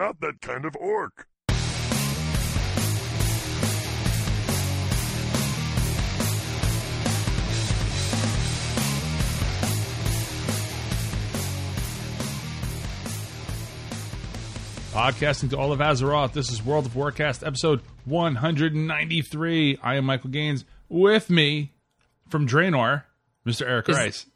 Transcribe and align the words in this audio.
not 0.00 0.18
that 0.20 0.40
kind 0.40 0.64
of 0.64 0.74
orc. 0.76 1.26
Podcasting 14.92 15.50
to 15.50 15.58
all 15.58 15.70
of 15.72 15.78
Azeroth. 15.78 16.32
This 16.32 16.50
is 16.50 16.64
World 16.64 16.86
of 16.86 16.94
Warcast, 16.94 17.46
episode 17.46 17.80
193. 18.06 19.78
I 19.82 19.94
am 19.96 20.04
Michael 20.04 20.30
Gaines. 20.30 20.64
With 20.88 21.30
me 21.30 21.72
from 22.28 22.48
Draenor, 22.48 23.04
Mr. 23.46 23.62
Eric 23.66 23.88
Is- 23.88 23.96
Rice. 23.96 24.26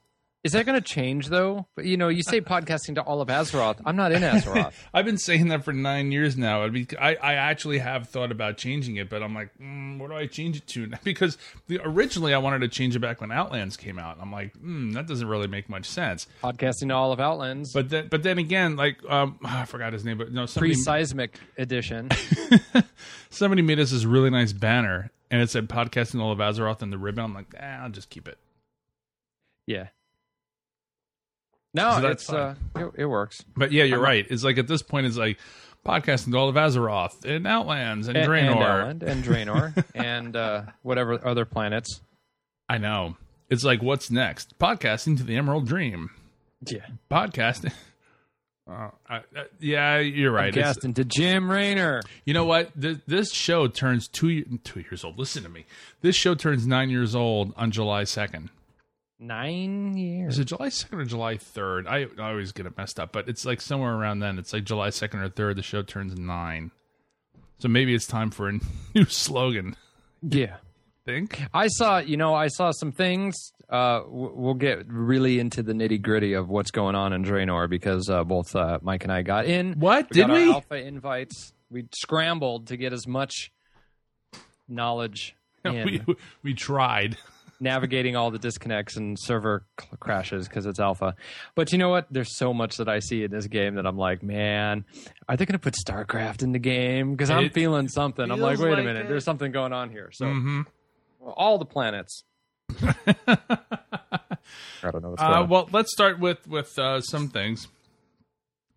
Is 0.45 0.53
that 0.53 0.66
going 0.66 0.80
to 0.80 0.87
change 0.87 1.29
though? 1.29 1.66
But 1.75 1.87
you 1.87 1.97
know, 1.97 2.09
you 2.09 2.23
say 2.23 2.41
podcasting 2.43 2.97
to 2.97 3.02
all 3.02 3.23
of 3.23 3.29
Azeroth. 3.29 3.80
I'm 3.87 3.97
not 3.97 4.12
in 4.12 4.21
Azeroth. 4.21 4.75
I've 4.95 5.07
been 5.07 5.16
saying 5.16 5.48
that 5.48 5.65
for 5.65 5.73
nine 5.73 6.12
years 6.12 6.37
now. 6.37 6.62
I, 6.62 6.69
mean, 6.69 6.87
I, 7.01 7.15
I 7.16 7.35
actually 7.35 7.79
have 7.79 8.11
thought 8.11 8.30
about 8.30 8.59
changing 8.59 8.97
it, 8.97 9.09
but 9.09 9.23
I'm 9.23 9.35
like, 9.35 9.51
mm, 9.59 9.99
what 9.99 10.11
do 10.11 10.16
I 10.16 10.27
change 10.27 10.59
it 10.59 10.66
to? 10.69 10.93
Because 11.05 11.38
the, 11.66 11.80
originally 11.83 12.35
I 12.35 12.38
wanted 12.38 12.61
to 12.61 12.69
change 12.69 12.95
it 12.97 12.99
back 12.99 13.21
when 13.21 13.30
Outlands 13.30 13.77
came 13.77 13.99
out. 13.99 14.19
I'm 14.21 14.33
like, 14.33 14.55
mm, 14.59 14.93
that 14.95 15.07
doesn't 15.07 15.27
really 15.27 15.47
make 15.47 15.69
much 15.69 15.87
sense. 15.87 16.27
podcasting 16.43 16.88
to 16.88 16.95
all 16.95 17.13
of 17.13 17.21
Outlands. 17.21 17.73
But 17.73 17.88
then, 17.88 18.09
but 18.09 18.23
then 18.23 18.38
again, 18.38 18.77
like 18.77 18.99
um, 19.09 19.38
I 19.45 19.65
forgot 19.65 19.95
his 19.95 20.05
name, 20.05 20.19
but 20.19 20.30
no, 20.33 20.45
somebody 20.45 20.74
pre-seismic 20.74 21.38
edition. 21.57 22.11
somebody 23.30 23.63
made 23.63 23.79
us 23.79 23.93
this 23.93 24.05
really 24.05 24.30
nice 24.30 24.52
banner, 24.52 25.11
and 25.30 25.41
it 25.41 25.49
said 25.49 25.69
podcasting 25.69 26.21
all 26.21 26.33
of 26.33 26.38
Azeroth 26.38 26.83
and 26.83 26.93
the 26.93 26.99
ribbon. 26.99 27.24
I'm 27.24 27.35
like, 27.35 27.55
eh, 27.57 27.79
I'll 27.80 27.91
just 27.91 28.11
keep 28.11 28.29
it. 28.29 28.38
yeah. 29.66 29.88
No, 31.74 32.01
So 32.01 32.09
it's 32.09 32.32
uh, 32.32 32.54
it, 32.76 32.90
it 32.99 33.07
works. 33.07 33.45
But 33.57 33.73
yeah, 33.73 33.85
you're 33.85 34.01
right. 34.01 34.26
It's 34.30 34.45
like 34.45 34.59
at 34.59 34.66
this 34.68 34.82
point, 34.82 35.07
it's 35.07 35.16
like 35.16 35.38
podcasting 35.85 36.30
to 36.32 36.38
all 36.38 36.49
of 36.49 36.54
Azeroth 36.54 37.24
and 37.24 37.46
Outlands 37.46 38.09
and, 38.09 38.16
And, 38.16 38.29
Draenor. 38.29 38.90
and 38.90 39.02
and 39.02 39.24
Draenor 39.24 39.84
and 39.95 40.37
uh, 40.37 40.62
whatever 40.82 41.24
other 41.26 41.45
planets. 41.45 42.01
I 42.68 42.79
know. 42.79 43.16
It's 43.51 43.62
like, 43.65 43.82
what's 43.82 44.10
next? 44.10 44.59
Podcasting 44.59 45.18
to 45.18 45.23
the 45.24 45.37
Emerald 45.37 45.66
Dream. 45.66 46.10
Yeah. 46.66 46.87
Podcasting. 47.10 47.73
Uh, 48.66 48.88
I, 49.06 49.16
uh, 49.18 49.21
yeah, 49.60 49.99
you're 49.99 50.32
right. 50.32 50.49
It's- 50.49 50.65
Casting 50.77 50.95
to 50.95 51.04
Jim 51.04 51.51
Raynor. 51.51 52.01
you 52.24 52.32
know 52.32 52.46
what? 52.46 52.71
This, 52.74 52.96
this 53.06 53.30
show 53.30 53.66
turns 53.68 54.09
two 54.09 54.43
two 54.65 54.80
years 54.80 55.04
old. 55.04 55.18
Listen 55.18 55.43
to 55.43 55.51
me. 55.51 55.66
This 56.01 56.16
show 56.16 56.34
turns 56.34 56.66
nine 56.66 56.88
years 56.88 57.15
old 57.15 57.52
on 57.59 57.71
July 57.73 58.04
second. 58.04 58.49
Nine 59.27 59.97
years. 59.97 60.35
Is 60.35 60.39
it 60.41 60.45
July 60.47 60.69
second 60.69 60.99
or 61.01 61.05
July 61.05 61.37
third? 61.39 61.87
I, 61.87 62.07
I 62.19 62.30
always 62.30 62.53
get 62.53 62.67
it 62.67 62.77
messed 62.77 63.01
up, 63.01 63.13
but 63.13 63.29
it's 63.29 63.45
like 63.47 63.61
somewhere 63.61 63.95
around 63.95 64.19
then. 64.19 64.39
It's 64.39 64.53
like 64.53 64.65
July 64.65 64.91
second 64.91 65.21
or 65.21 65.28
third. 65.31 65.56
The 65.56 65.62
show 65.62 65.83
turns 65.83 66.15
nine. 66.19 66.71
So 67.59 67.69
maybe 67.69 67.95
it's 67.95 68.06
time 68.06 68.31
for 68.31 68.49
a 68.49 68.53
new 68.95 69.05
slogan. 69.06 69.77
Yeah. 70.22 70.56
Think. 71.06 71.43
I 71.53 71.69
saw, 71.69 71.99
you 71.99 72.17
know, 72.17 72.34
I 72.34 72.49
saw 72.49 72.71
some 72.71 72.91
things. 72.91 73.34
Uh, 73.69 74.03
we'll 74.06 74.55
get 74.55 74.87
really 74.89 75.39
into 75.39 75.62
the 75.62 75.75
nitty 75.75 76.00
gritty 76.00 76.33
of 76.33 76.49
what's 76.49 76.71
going 76.71 76.95
on 76.95 77.12
in 77.12 77.22
Draenor 77.25 77.69
because 77.69 78.09
uh, 78.09 78.25
both 78.25 78.55
uh, 78.56 78.78
Mike 78.81 79.05
and 79.05 79.12
I 79.12 79.21
got 79.22 79.45
in. 79.45 79.75
What 79.78 80.09
We 80.11 80.15
did 80.21 80.31
we? 80.31 80.50
alpha 80.50 80.77
invites. 80.77 81.53
We 81.71 81.84
scrambled 81.95 82.69
to 82.69 82.78
get 82.78 82.93
as 82.95 83.06
much 83.06 83.53
knowledge 84.69 85.37
in 85.65 85.84
we 86.06 86.15
we 86.43 86.55
tried. 86.55 87.17
Navigating 87.60 88.16
all 88.16 88.31
the 88.31 88.38
disconnects 88.38 88.97
and 88.97 89.19
server 89.19 89.65
cl- 89.81 89.97
crashes 89.99 90.49
because 90.49 90.66
it's 90.66 90.81
alpha. 90.81 91.15
But 91.55 91.72
you 91.72 91.78
know 91.78 91.88
what? 91.88 92.06
There's 92.11 92.37
so 92.37 92.53
much 92.55 92.77
that 92.77 92.88
I 92.88 92.99
see 92.99 93.25
in 93.25 93.31
this 93.31 93.47
game 93.47 93.75
that 93.77 93.87
I'm 93.87 93.97
like, 93.99 94.22
man, 94.22 94.84
are 95.28 95.37
they 95.37 95.47
going 95.47 95.55
to 95.55 95.59
put 95.59 95.75
StarCraft 95.75 96.43
in 96.43 96.53
the 96.53 96.59
game? 96.59 97.12
Because 97.12 97.31
I'm 97.31 97.45
It 97.45 97.55
feeling 97.55 97.89
something. 97.89 98.31
I'm 98.31 98.41
like, 98.41 98.59
wait 98.59 98.71
like 98.71 98.78
a 98.81 98.83
minute, 98.83 99.06
it. 99.06 99.09
there's 99.09 99.25
something 99.25 99.53
going 99.53 99.73
on 99.73 99.91
here. 99.91 100.11
So 100.12 100.27
Mhm. 100.27 100.67
all 101.21 101.59
the 101.59 101.67
planets. 101.67 102.25
I 102.83 102.95
don't 104.91 105.03
know 105.03 105.11
what's 105.11 105.23
going 105.23 105.33
Uh, 105.34 105.43
on. 105.43 105.49
well, 105.49 105.69
let's 105.73 105.93
start 105.93 106.19
with 106.19 106.47
with 106.47 106.78
uh, 106.78 107.01
some 107.01 107.28
things. 107.28 107.69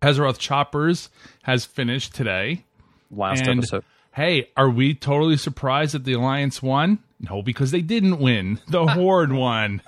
Azeroth 0.02 0.38
Choppers 0.38 1.10
has 1.42 1.64
finished 1.64 2.14
today. 2.14 2.64
Last 3.10 3.40
and- 3.46 3.58
episode. 3.58 3.84
Hey, 4.18 4.50
are 4.56 4.68
we 4.68 4.94
totally 4.94 5.36
surprised 5.36 5.94
that 5.94 6.02
the 6.02 6.14
Alliance 6.14 6.60
won? 6.60 6.98
No, 7.20 7.40
because 7.40 7.70
they 7.70 7.82
didn't 7.82 8.18
win. 8.18 8.58
The 8.66 8.84
Horde 8.88 9.32
won. 9.32 9.80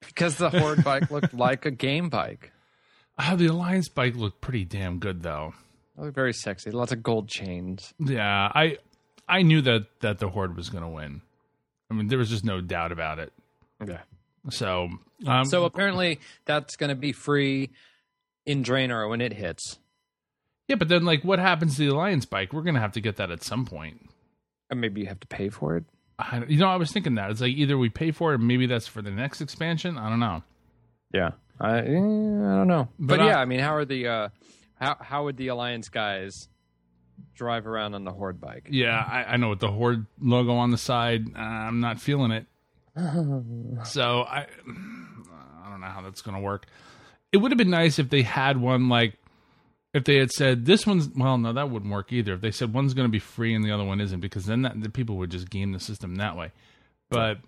Because 0.00 0.36
the 0.36 0.50
Horde 0.50 0.84
bike 0.84 1.10
looked 1.10 1.32
like 1.32 1.64
a 1.64 1.70
game 1.70 2.10
bike. 2.10 2.52
Oh, 3.18 3.36
the 3.36 3.46
Alliance 3.46 3.88
bike 3.88 4.16
looked 4.16 4.42
pretty 4.42 4.66
damn 4.66 4.98
good, 4.98 5.22
though. 5.22 5.54
It 5.96 6.02
looked 6.02 6.14
very 6.14 6.34
sexy. 6.34 6.72
Lots 6.72 6.92
of 6.92 7.02
gold 7.02 7.30
chains. 7.30 7.94
Yeah, 7.98 8.52
I 8.54 8.76
I 9.26 9.40
knew 9.40 9.62
that 9.62 9.86
that 10.00 10.18
the 10.18 10.28
Horde 10.28 10.54
was 10.54 10.68
going 10.68 10.84
to 10.84 10.90
win. 10.90 11.22
I 11.90 11.94
mean, 11.94 12.08
there 12.08 12.18
was 12.18 12.28
just 12.28 12.44
no 12.44 12.60
doubt 12.60 12.92
about 12.92 13.18
it. 13.18 13.32
Yeah. 13.82 14.00
So, 14.50 14.90
um, 15.26 15.46
So 15.46 15.64
apparently 15.64 16.20
that's 16.44 16.76
going 16.76 16.90
to 16.90 16.94
be 16.94 17.12
free 17.12 17.70
in 18.44 18.62
Draenor 18.62 19.08
when 19.08 19.22
it 19.22 19.32
hits. 19.32 19.78
Yeah, 20.70 20.76
but 20.76 20.86
then 20.88 21.04
like, 21.04 21.24
what 21.24 21.40
happens 21.40 21.76
to 21.76 21.82
the 21.84 21.92
Alliance 21.92 22.24
bike? 22.24 22.52
We're 22.52 22.62
going 22.62 22.76
to 22.76 22.80
have 22.80 22.92
to 22.92 23.00
get 23.00 23.16
that 23.16 23.32
at 23.32 23.42
some 23.42 23.66
point. 23.66 24.08
And 24.70 24.80
maybe 24.80 25.00
you 25.00 25.08
have 25.08 25.18
to 25.18 25.26
pay 25.26 25.48
for 25.48 25.76
it. 25.76 25.84
I, 26.16 26.44
you 26.46 26.58
know, 26.58 26.68
I 26.68 26.76
was 26.76 26.92
thinking 26.92 27.16
that 27.16 27.28
it's 27.32 27.40
like 27.40 27.50
either 27.54 27.76
we 27.76 27.88
pay 27.88 28.12
for 28.12 28.34
it, 28.34 28.38
maybe 28.38 28.66
that's 28.66 28.86
for 28.86 29.02
the 29.02 29.10
next 29.10 29.40
expansion. 29.40 29.98
I 29.98 30.08
don't 30.08 30.20
know. 30.20 30.44
Yeah, 31.12 31.32
I, 31.58 31.78
eh, 31.78 31.80
I 31.80 31.84
don't 31.88 32.68
know, 32.68 32.88
but, 33.00 33.18
But 33.18 33.20
I- 33.20 33.26
yeah, 33.26 33.38
I 33.40 33.44
mean, 33.46 33.58
how 33.58 33.74
are 33.74 33.84
the 33.84 34.06
uh, 34.06 34.28
how 34.76 34.96
how 35.00 35.24
would 35.24 35.36
the 35.36 35.48
Alliance 35.48 35.88
guys 35.88 36.48
drive 37.34 37.66
around 37.66 37.94
on 37.94 38.04
the 38.04 38.12
Horde 38.12 38.40
bike? 38.40 38.68
Yeah, 38.70 38.96
I, 38.96 39.24
I 39.32 39.36
know 39.38 39.48
with 39.48 39.58
the 39.58 39.72
Horde 39.72 40.06
logo 40.20 40.52
on 40.54 40.70
the 40.70 40.78
side, 40.78 41.24
uh, 41.34 41.40
I'm 41.40 41.80
not 41.80 42.00
feeling 42.00 42.30
it. 42.30 42.46
so 43.84 44.22
I, 44.22 44.46
I 45.64 45.70
don't 45.70 45.80
know 45.80 45.86
how 45.88 46.02
that's 46.02 46.22
going 46.22 46.36
to 46.36 46.40
work. 46.40 46.66
It 47.32 47.38
would 47.38 47.50
have 47.50 47.58
been 47.58 47.70
nice 47.70 47.98
if 47.98 48.08
they 48.10 48.22
had 48.22 48.56
one 48.56 48.88
like, 48.88 49.14
if 49.92 50.04
they 50.04 50.16
had 50.16 50.30
said 50.30 50.66
this 50.66 50.86
one's 50.86 51.08
well, 51.16 51.36
no, 51.38 51.52
that 51.52 51.70
wouldn't 51.70 51.90
work 51.92 52.12
either. 52.12 52.34
If 52.34 52.40
they 52.40 52.50
said 52.50 52.72
one's 52.72 52.94
going 52.94 53.06
to 53.08 53.10
be 53.12 53.18
free 53.18 53.54
and 53.54 53.64
the 53.64 53.72
other 53.72 53.84
one 53.84 54.00
isn't, 54.00 54.20
because 54.20 54.46
then 54.46 54.62
that, 54.62 54.80
the 54.80 54.88
people 54.90 55.16
would 55.16 55.30
just 55.30 55.50
game 55.50 55.72
the 55.72 55.80
system 55.80 56.16
that 56.16 56.36
way. 56.36 56.52
But 57.08 57.38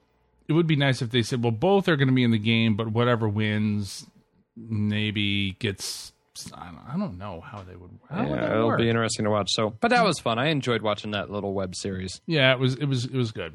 it 0.48 0.52
would 0.54 0.66
be 0.66 0.75
nice 0.76 1.02
if 1.02 1.10
they 1.10 1.22
said, 1.22 1.42
well, 1.42 1.52
both 1.52 1.88
are 1.88 1.97
going 1.97 2.08
to 2.08 2.14
be 2.14 2.25
in 2.25 2.32
the 2.32 2.38
game, 2.38 2.75
but 2.76 2.88
whatever 2.88 3.28
wins, 3.28 4.06
maybe 4.56 5.52
gets. 5.60 6.12
I 6.54 6.66
don't, 6.66 6.81
I 6.94 6.97
don't 6.98 7.19
know 7.19 7.41
how 7.41 7.62
they 7.62 7.76
would. 7.76 7.91
How 8.10 8.22
yeah, 8.22 8.34
that 8.36 8.52
it'll 8.52 8.66
work? 8.69 8.78
be 8.78 8.88
interesting 8.88 9.25
to 9.26 9.31
watch. 9.31 9.50
So, 9.52 9.70
but 9.81 9.88
that 9.91 10.04
was 10.04 10.19
fun. 10.19 10.38
I 10.38 10.48
enjoyed 10.48 10.82
watching 10.82 11.10
that 11.12 11.31
little 11.31 11.52
web 11.52 11.76
series. 11.76 12.20
Yeah, 12.26 12.52
it 12.52 12.58
was 12.58 12.75
it 12.75 12.86
was 12.86 13.04
it 13.04 13.14
was 13.14 13.32
good. 13.32 13.54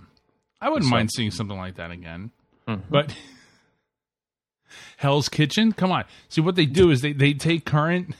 I 0.61 0.69
wouldn't 0.69 0.85
So- 0.85 0.91
mind 0.95 1.09
seeing 1.11 1.31
something 1.31 1.57
like 1.57 1.75
that 1.75 1.91
again. 1.91 2.31
Mhm. 2.67 2.83
But 2.89 3.13
Hell's 4.97 5.29
Kitchen, 5.29 5.71
come 5.71 5.91
on. 5.91 6.05
See 6.29 6.41
what 6.41 6.55
they 6.55 6.65
do 6.65 6.89
is 6.91 7.01
they 7.01 7.13
they 7.13 7.33
take 7.33 7.65
current 7.65 8.15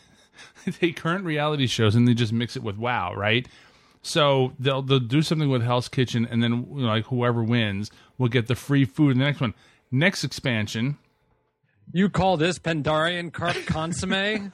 they 0.79 0.88
take 0.88 0.95
current 0.97 1.25
reality 1.25 1.67
shows 1.67 1.95
and 1.95 2.07
they 2.07 2.13
just 2.13 2.33
mix 2.33 2.55
it 2.55 2.63
with 2.63 2.78
WoW, 2.78 3.13
right? 3.16 3.47
So 4.01 4.53
they'll 4.59 4.81
they'll 4.81 5.00
do 5.00 5.22
something 5.22 5.50
with 5.50 5.63
Hell's 5.63 5.88
Kitchen 5.89 6.28
and 6.29 6.41
then 6.44 6.67
you 6.75 6.81
know, 6.83 6.88
like 6.88 7.05
whoever 7.05 7.44
wins 7.44 7.91
will 8.17 8.29
get 8.29 8.47
the 8.47 8.55
free 8.55 8.85
food 8.85 9.11
in 9.13 9.19
the 9.19 9.25
next 9.25 9.41
one. 9.41 9.53
Next 9.91 10.23
expansion, 10.23 10.97
You 11.94 12.09
call 12.09 12.38
this 12.38 12.59
Pandarian 12.59 13.31
carp 13.33 13.56
consomme? 13.66 14.51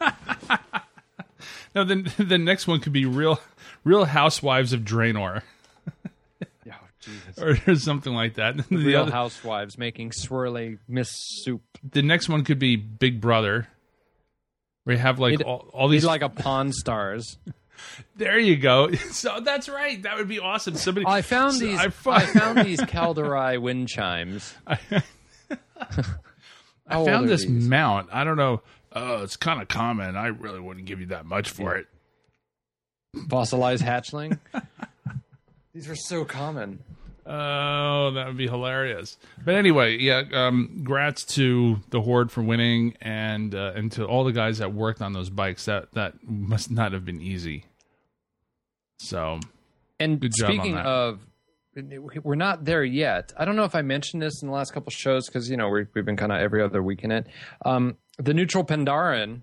no, 1.75 1.83
then 1.83 2.11
the 2.17 2.37
next 2.37 2.67
one 2.67 2.79
could 2.79 2.93
be 2.93 3.05
real 3.05 3.39
Real 3.83 4.05
Housewives 4.05 4.73
of 4.73 4.81
Draenor 4.81 5.41
oh, 6.07 6.71
Jesus. 7.01 7.65
or 7.67 7.75
something 7.75 8.13
like 8.13 8.35
that. 8.35 8.57
The 8.69 8.77
Real 8.77 9.01
other- 9.01 9.11
Housewives 9.11 9.77
making 9.77 10.11
swirly 10.11 10.77
mist 10.87 11.43
soup. 11.43 11.61
the 11.91 12.01
next 12.01 12.29
one 12.29 12.43
could 12.43 12.59
be 12.59 12.75
Big 12.75 13.19
Brother. 13.19 13.67
You 14.85 14.97
have 14.97 15.19
like 15.19 15.31
He'd- 15.31 15.43
all, 15.43 15.69
all 15.73 15.87
these. 15.87 16.03
like 16.05 16.21
a 16.21 16.29
Pawn 16.29 16.71
Stars. 16.73 17.37
there 18.15 18.37
you 18.39 18.57
go. 18.57 18.89
So 19.11 19.39
that's 19.39 19.69
right. 19.69 20.01
That 20.03 20.17
would 20.17 20.27
be 20.27 20.39
awesome. 20.39 20.75
Somebody. 20.75 21.05
I 21.07 21.21
found 21.21 21.53
So 21.57 21.65
these. 21.65 21.79
I 21.79 21.85
I, 21.85 21.89
found 21.89 22.59
these 22.65 22.79
Kaldorei 22.81 23.61
wind 23.61 23.87
chimes. 23.89 24.53
I 24.67 25.01
found 26.87 27.29
this 27.29 27.45
these? 27.45 27.67
mount. 27.67 28.09
I 28.11 28.23
don't 28.23 28.37
know. 28.37 28.61
Oh, 28.91 29.23
it's 29.23 29.37
kind 29.37 29.61
of 29.61 29.67
common. 29.67 30.15
I 30.15 30.27
really 30.27 30.59
wouldn't 30.59 30.85
give 30.85 30.99
you 30.99 31.07
that 31.07 31.25
much 31.25 31.49
for 31.49 31.75
it. 31.75 31.87
fossilized 33.29 33.83
hatchling. 33.83 34.37
these 35.73 35.89
are 35.89 35.95
so 35.95 36.25
common. 36.25 36.79
Oh, 37.25 38.11
that 38.11 38.27
would 38.27 38.37
be 38.37 38.47
hilarious. 38.47 39.17
But 39.43 39.55
anyway, 39.55 39.97
yeah. 39.97 40.23
Um, 40.33 40.83
grats 40.83 41.25
to 41.35 41.79
the 41.89 42.01
horde 42.01 42.31
for 42.31 42.41
winning, 42.41 42.95
and 43.01 43.55
uh, 43.55 43.73
and 43.75 43.91
to 43.93 44.05
all 44.05 44.23
the 44.23 44.31
guys 44.31 44.57
that 44.57 44.73
worked 44.73 45.01
on 45.01 45.13
those 45.13 45.29
bikes. 45.29 45.65
That 45.65 45.91
that 45.93 46.15
must 46.23 46.69
not 46.69 46.91
have 46.91 47.05
been 47.05 47.21
easy. 47.21 47.65
So 48.99 49.39
And 49.99 50.19
Good 50.19 50.33
job 50.37 50.47
speaking 50.47 50.77
of, 50.77 51.19
we're 52.23 52.35
not 52.35 52.65
there 52.65 52.83
yet. 52.83 53.33
I 53.37 53.45
don't 53.45 53.55
know 53.55 53.65
if 53.65 53.75
I 53.75 53.81
mentioned 53.81 54.21
this 54.21 54.41
in 54.41 54.47
the 54.47 54.53
last 54.53 54.73
couple 54.73 54.91
shows 54.91 55.27
because 55.27 55.49
you 55.49 55.57
know 55.57 55.69
we 55.69 55.85
we've 55.93 56.05
been 56.05 56.17
kind 56.17 56.31
of 56.31 56.39
every 56.39 56.61
other 56.61 56.83
week 56.83 57.03
in 57.03 57.11
it. 57.11 57.27
Um, 57.65 57.97
the 58.17 58.33
neutral 58.33 58.63
Pandaren 58.63 59.41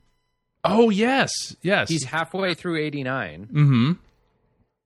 Oh 0.65 0.91
yes, 0.91 1.56
yes. 1.62 1.88
He's 1.88 2.05
halfway 2.05 2.55
through 2.55 2.79
89. 2.79 3.49
mm-hmm. 3.53 3.93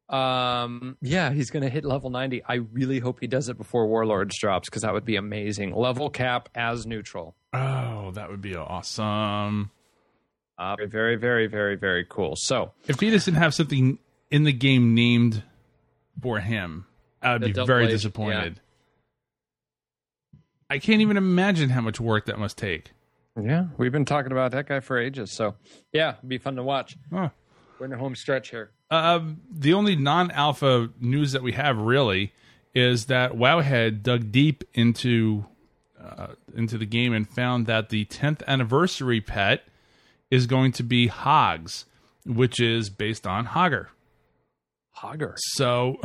Um, 0.09 0.97
yeah, 1.01 1.33
he's 1.33 1.51
going 1.51 1.63
to 1.63 1.69
hit 1.71 1.85
level 1.85 2.11
90. 2.11 2.43
I 2.47 2.55
really 2.57 2.99
hope 2.99 3.21
he 3.21 3.27
does 3.27 3.49
it 3.49 3.57
before 3.57 3.87
Warlords 3.87 4.39
drops 4.39 4.69
because 4.69 4.83
that 4.83 4.93
would 4.93 5.05
be 5.05 5.17
amazing. 5.17 5.75
Level 5.75 6.11
cap 6.11 6.49
as 6.55 6.87
neutral. 6.87 7.35
Oh, 7.53 8.11
that 8.13 8.29
would 8.31 8.43
be 8.43 8.55
awesome. 8.55 9.71
Uh, 10.59 10.77
very, 10.89 11.17
very, 11.17 11.47
very, 11.47 11.77
very 11.77 12.07
cool. 12.09 12.35
So, 12.37 12.73
If 12.87 13.01
he 13.01 13.11
doesn't 13.11 13.35
have 13.35 13.55
something 13.55 13.99
in 14.31 14.45
the 14.45 14.53
game 14.53 14.95
named 14.95 15.43
for 16.23 16.39
him, 16.39 16.87
I'd 17.23 17.41
be 17.41 17.53
very 17.53 17.87
disappointed. 17.89 18.61
I 20.71 20.79
can't 20.79 21.01
even 21.01 21.17
imagine 21.17 21.71
how 21.71 21.81
much 21.81 21.99
work 22.01 22.27
that 22.27 22.39
must 22.39 22.57
take. 22.59 22.93
yeah, 23.41 23.67
we've 23.79 23.93
been 23.93 24.05
talking 24.05 24.33
about 24.33 24.53
that 24.53 24.69
guy 24.69 24.81
for 24.81 24.99
ages. 24.99 25.33
So, 25.35 25.57
yeah, 25.93 26.17
it'd 26.19 26.29
be 26.29 26.39
fun 26.39 26.57
to 26.57 26.63
watch. 26.63 26.97
Huh. 27.13 27.31
We're 27.79 27.87
in 27.87 27.91
the 27.91 27.99
home 27.99 28.15
stretch 28.15 28.51
here. 28.51 28.71
Um, 28.91 29.41
the 29.51 29.75
only 29.75 29.97
non-alpha 29.97 30.91
news 31.01 31.33
that 31.33 31.43
we 31.43 31.53
have 31.53 31.79
really 31.79 32.33
is 32.75 33.07
that 33.07 33.33
Wowhead 33.33 34.03
dug 34.03 34.31
deep 34.31 34.65
into 34.75 35.47
uh, 36.01 36.29
into 36.55 36.77
the 36.77 36.87
game 36.87 37.13
and 37.13 37.29
found 37.29 37.67
that 37.67 37.89
the 37.89 38.05
10th 38.05 38.43
anniversary 38.47 39.21
pet 39.21 39.65
is 40.31 40.47
going 40.47 40.73
to 40.73 40.83
be 40.83 41.07
Hogs, 41.07 41.87
which 42.27 42.61
is 42.61 42.91
based 42.91 43.27
on 43.27 43.47
Hogger. 43.47 43.87
Hogger. 44.99 45.35
So 45.39 45.99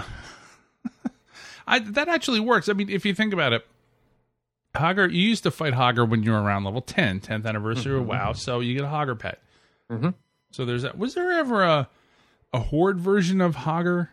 I 1.67 1.79
that 1.79 2.07
actually 2.07 2.39
works. 2.39 2.69
I 2.69 2.73
mean, 2.73 2.89
if 2.89 3.05
you 3.05 3.13
think 3.13 3.33
about 3.33 3.53
it, 3.53 3.65
Hogger, 4.75 5.11
you 5.11 5.21
used 5.21 5.43
to 5.43 5.51
fight 5.51 5.73
Hogger 5.73 6.07
when 6.07 6.23
you 6.23 6.31
were 6.31 6.41
around 6.41 6.63
level 6.63 6.81
10, 6.81 7.19
10th 7.19 7.45
anniversary 7.45 7.97
of 7.97 8.05
WoW, 8.07 8.33
so 8.33 8.59
you 8.61 8.73
get 8.75 8.83
a 8.83 8.87
Hogger 8.87 9.17
pet. 9.17 9.39
Mhm. 9.91 10.13
So 10.51 10.65
there's 10.65 10.83
that. 10.83 10.97
Was 10.97 11.13
there 11.15 11.31
ever 11.33 11.63
a 11.63 11.89
a 12.53 12.59
Horde 12.59 12.99
version 12.99 13.41
of 13.41 13.55
Hogger? 13.57 14.09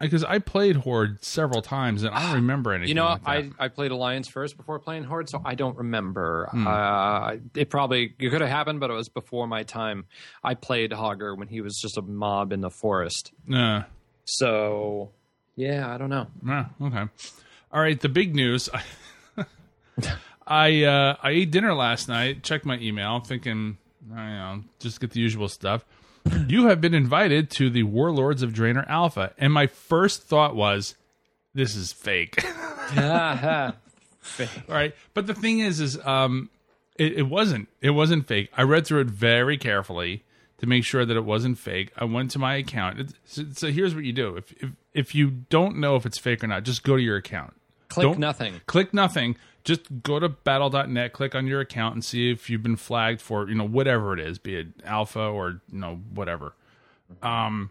Because 0.00 0.22
I 0.22 0.38
played 0.38 0.76
Horde 0.76 1.24
several 1.24 1.60
times 1.60 2.04
and 2.04 2.14
I 2.14 2.22
don't 2.26 2.34
remember 2.36 2.72
anything. 2.72 2.88
You 2.90 2.94
know, 2.94 3.18
like. 3.24 3.26
I, 3.26 3.50
I 3.64 3.68
played 3.68 3.90
Alliance 3.90 4.28
first 4.28 4.56
before 4.56 4.78
playing 4.78 5.02
Horde, 5.02 5.28
so 5.28 5.42
I 5.44 5.56
don't 5.56 5.76
remember. 5.76 6.48
Uh, 6.54 7.36
it 7.56 7.68
probably 7.68 8.14
it 8.16 8.30
could 8.30 8.40
have 8.40 8.48
happened, 8.50 8.78
but 8.78 8.90
it 8.90 8.94
was 8.94 9.08
before 9.08 9.48
my 9.48 9.64
time. 9.64 10.04
I 10.44 10.54
played 10.54 10.92
Hogger 10.92 11.36
when 11.36 11.48
he 11.48 11.60
was 11.62 11.76
just 11.80 11.98
a 11.98 12.02
mob 12.02 12.52
in 12.52 12.60
the 12.60 12.70
forest. 12.70 13.32
Uh, 13.52 13.82
So, 14.24 15.10
yeah, 15.56 15.92
I 15.92 15.98
don't 15.98 16.10
know. 16.10 16.28
Ah, 16.48 16.70
okay. 16.80 17.04
All 17.72 17.80
right. 17.80 18.00
The 18.00 18.08
big 18.08 18.36
news. 18.36 18.68
I 20.46 20.84
uh, 20.84 21.16
I 21.22 21.30
ate 21.30 21.50
dinner 21.50 21.74
last 21.74 22.08
night. 22.08 22.42
Checked 22.42 22.64
my 22.64 22.78
email, 22.78 23.20
thinking, 23.20 23.78
I 24.14 24.16
don't 24.16 24.36
know, 24.58 24.64
just 24.78 25.00
get 25.00 25.10
the 25.10 25.20
usual 25.20 25.48
stuff. 25.48 25.84
You 26.46 26.66
have 26.66 26.80
been 26.80 26.94
invited 26.94 27.50
to 27.52 27.70
the 27.70 27.82
Warlords 27.84 28.42
of 28.42 28.52
Draenor 28.52 28.88
Alpha, 28.88 29.32
and 29.38 29.52
my 29.52 29.66
first 29.66 30.22
thought 30.22 30.54
was, 30.56 30.94
this 31.54 31.74
is 31.74 31.92
fake. 31.92 32.44
All 32.98 33.74
right, 34.68 34.94
but 35.14 35.26
the 35.26 35.34
thing 35.34 35.60
is, 35.60 35.80
is 35.80 35.98
um, 36.06 36.50
it, 36.98 37.14
it 37.14 37.22
wasn't. 37.22 37.68
It 37.80 37.90
wasn't 37.90 38.26
fake. 38.26 38.50
I 38.56 38.62
read 38.62 38.86
through 38.86 39.00
it 39.00 39.06
very 39.08 39.56
carefully 39.56 40.24
to 40.58 40.66
make 40.66 40.84
sure 40.84 41.04
that 41.04 41.16
it 41.16 41.24
wasn't 41.24 41.58
fake. 41.58 41.92
I 41.96 42.04
went 42.04 42.30
to 42.32 42.38
my 42.38 42.56
account. 42.56 43.14
So, 43.24 43.44
so 43.52 43.70
here's 43.70 43.94
what 43.94 44.04
you 44.04 44.12
do: 44.12 44.36
if, 44.36 44.52
if 44.62 44.70
if 44.92 45.14
you 45.14 45.30
don't 45.30 45.78
know 45.78 45.96
if 45.96 46.04
it's 46.04 46.18
fake 46.18 46.42
or 46.42 46.48
not, 46.48 46.64
just 46.64 46.82
go 46.82 46.96
to 46.96 47.02
your 47.02 47.16
account. 47.16 47.54
Click 47.98 48.12
Don't- 48.12 48.18
nothing. 48.18 48.60
Click 48.66 48.94
nothing. 48.94 49.36
Just 49.64 50.02
go 50.02 50.18
to 50.18 50.28
battle.net, 50.28 51.12
click 51.12 51.34
on 51.34 51.46
your 51.46 51.60
account, 51.60 51.94
and 51.94 52.04
see 52.04 52.30
if 52.30 52.48
you've 52.48 52.62
been 52.62 52.76
flagged 52.76 53.20
for 53.20 53.48
you 53.48 53.54
know 53.54 53.66
whatever 53.66 54.14
it 54.14 54.20
is, 54.20 54.38
be 54.38 54.56
it 54.56 54.68
alpha 54.84 55.20
or 55.20 55.60
you 55.70 55.78
know 55.78 56.00
whatever. 56.14 56.54
Um, 57.22 57.70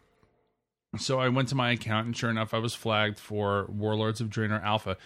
so 0.97 1.19
I 1.19 1.29
went 1.29 1.47
to 1.50 1.56
my 1.56 1.71
account, 1.71 2.06
and 2.07 2.15
sure 2.15 2.29
enough, 2.29 2.53
I 2.53 2.59
was 2.59 2.75
flagged 2.75 3.19
for 3.19 3.65
Warlords 3.69 4.21
of 4.21 4.29
Draenor 4.29 4.63
Alpha. 4.63 4.97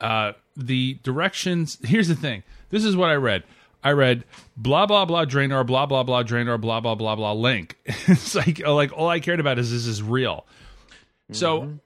Uh, 0.00 0.32
the 0.56 0.98
directions. 1.02 1.78
Here's 1.84 2.08
the 2.08 2.14
thing. 2.14 2.42
This 2.70 2.84
is 2.84 2.96
what 2.96 3.10
I 3.10 3.14
read. 3.14 3.44
I 3.82 3.92
read 3.92 4.24
blah 4.56 4.86
blah 4.86 5.04
blah 5.04 5.24
Draenor, 5.24 5.66
blah 5.66 5.86
blah 5.86 6.02
blah 6.02 6.22
Draenor, 6.22 6.60
blah 6.60 6.80
blah 6.80 6.94
blah 6.94 7.14
blah 7.14 7.32
link. 7.32 7.76
it's 7.84 8.34
like 8.34 8.58
like 8.66 8.92
all 8.92 9.08
I 9.08 9.20
cared 9.20 9.40
about 9.40 9.58
is 9.58 9.70
this 9.70 9.86
is 9.86 10.02
real. 10.02 10.46
So 11.32 11.78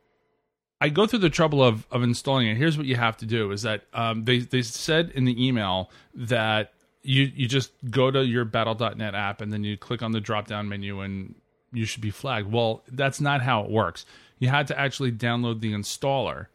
I 0.81 0.89
go 0.91 1.07
through 1.07 1.21
the 1.21 1.31
trouble 1.31 1.63
of 1.63 1.87
of 1.91 2.03
installing 2.03 2.47
it. 2.49 2.57
Here's 2.57 2.79
what 2.79 2.87
you 2.87 2.97
have 2.97 3.17
to 3.19 3.27
do: 3.27 3.51
is 3.51 3.63
that 3.63 3.85
um, 3.93 4.25
they 4.25 4.39
they 4.39 4.63
said 4.63 5.11
in 5.15 5.25
the 5.25 5.47
email 5.47 5.91
that 6.15 6.73
you 7.03 7.31
you 7.35 7.49
just 7.49 7.73
go 7.91 8.11
to 8.11 8.25
your 8.25 8.45
Battle.net 8.45 9.15
app 9.15 9.41
and 9.41 9.53
then 9.53 9.65
you 9.65 9.77
click 9.77 10.03
on 10.03 10.13
the 10.13 10.21
drop 10.21 10.47
down 10.47 10.69
menu 10.69 11.01
and 11.01 11.35
you 11.73 11.85
should 11.85 12.03
be 12.03 12.11
flagged. 12.11 12.51
Well, 12.51 12.83
that's 12.91 13.21
not 13.21 13.43
how 13.43 13.63
it 13.65 13.71
works. 13.71 14.07
You 14.39 14.49
had 14.49 14.67
to 14.69 14.79
actually 14.79 15.13
download 15.13 15.61
the 15.61 15.73
installer, 15.73 16.47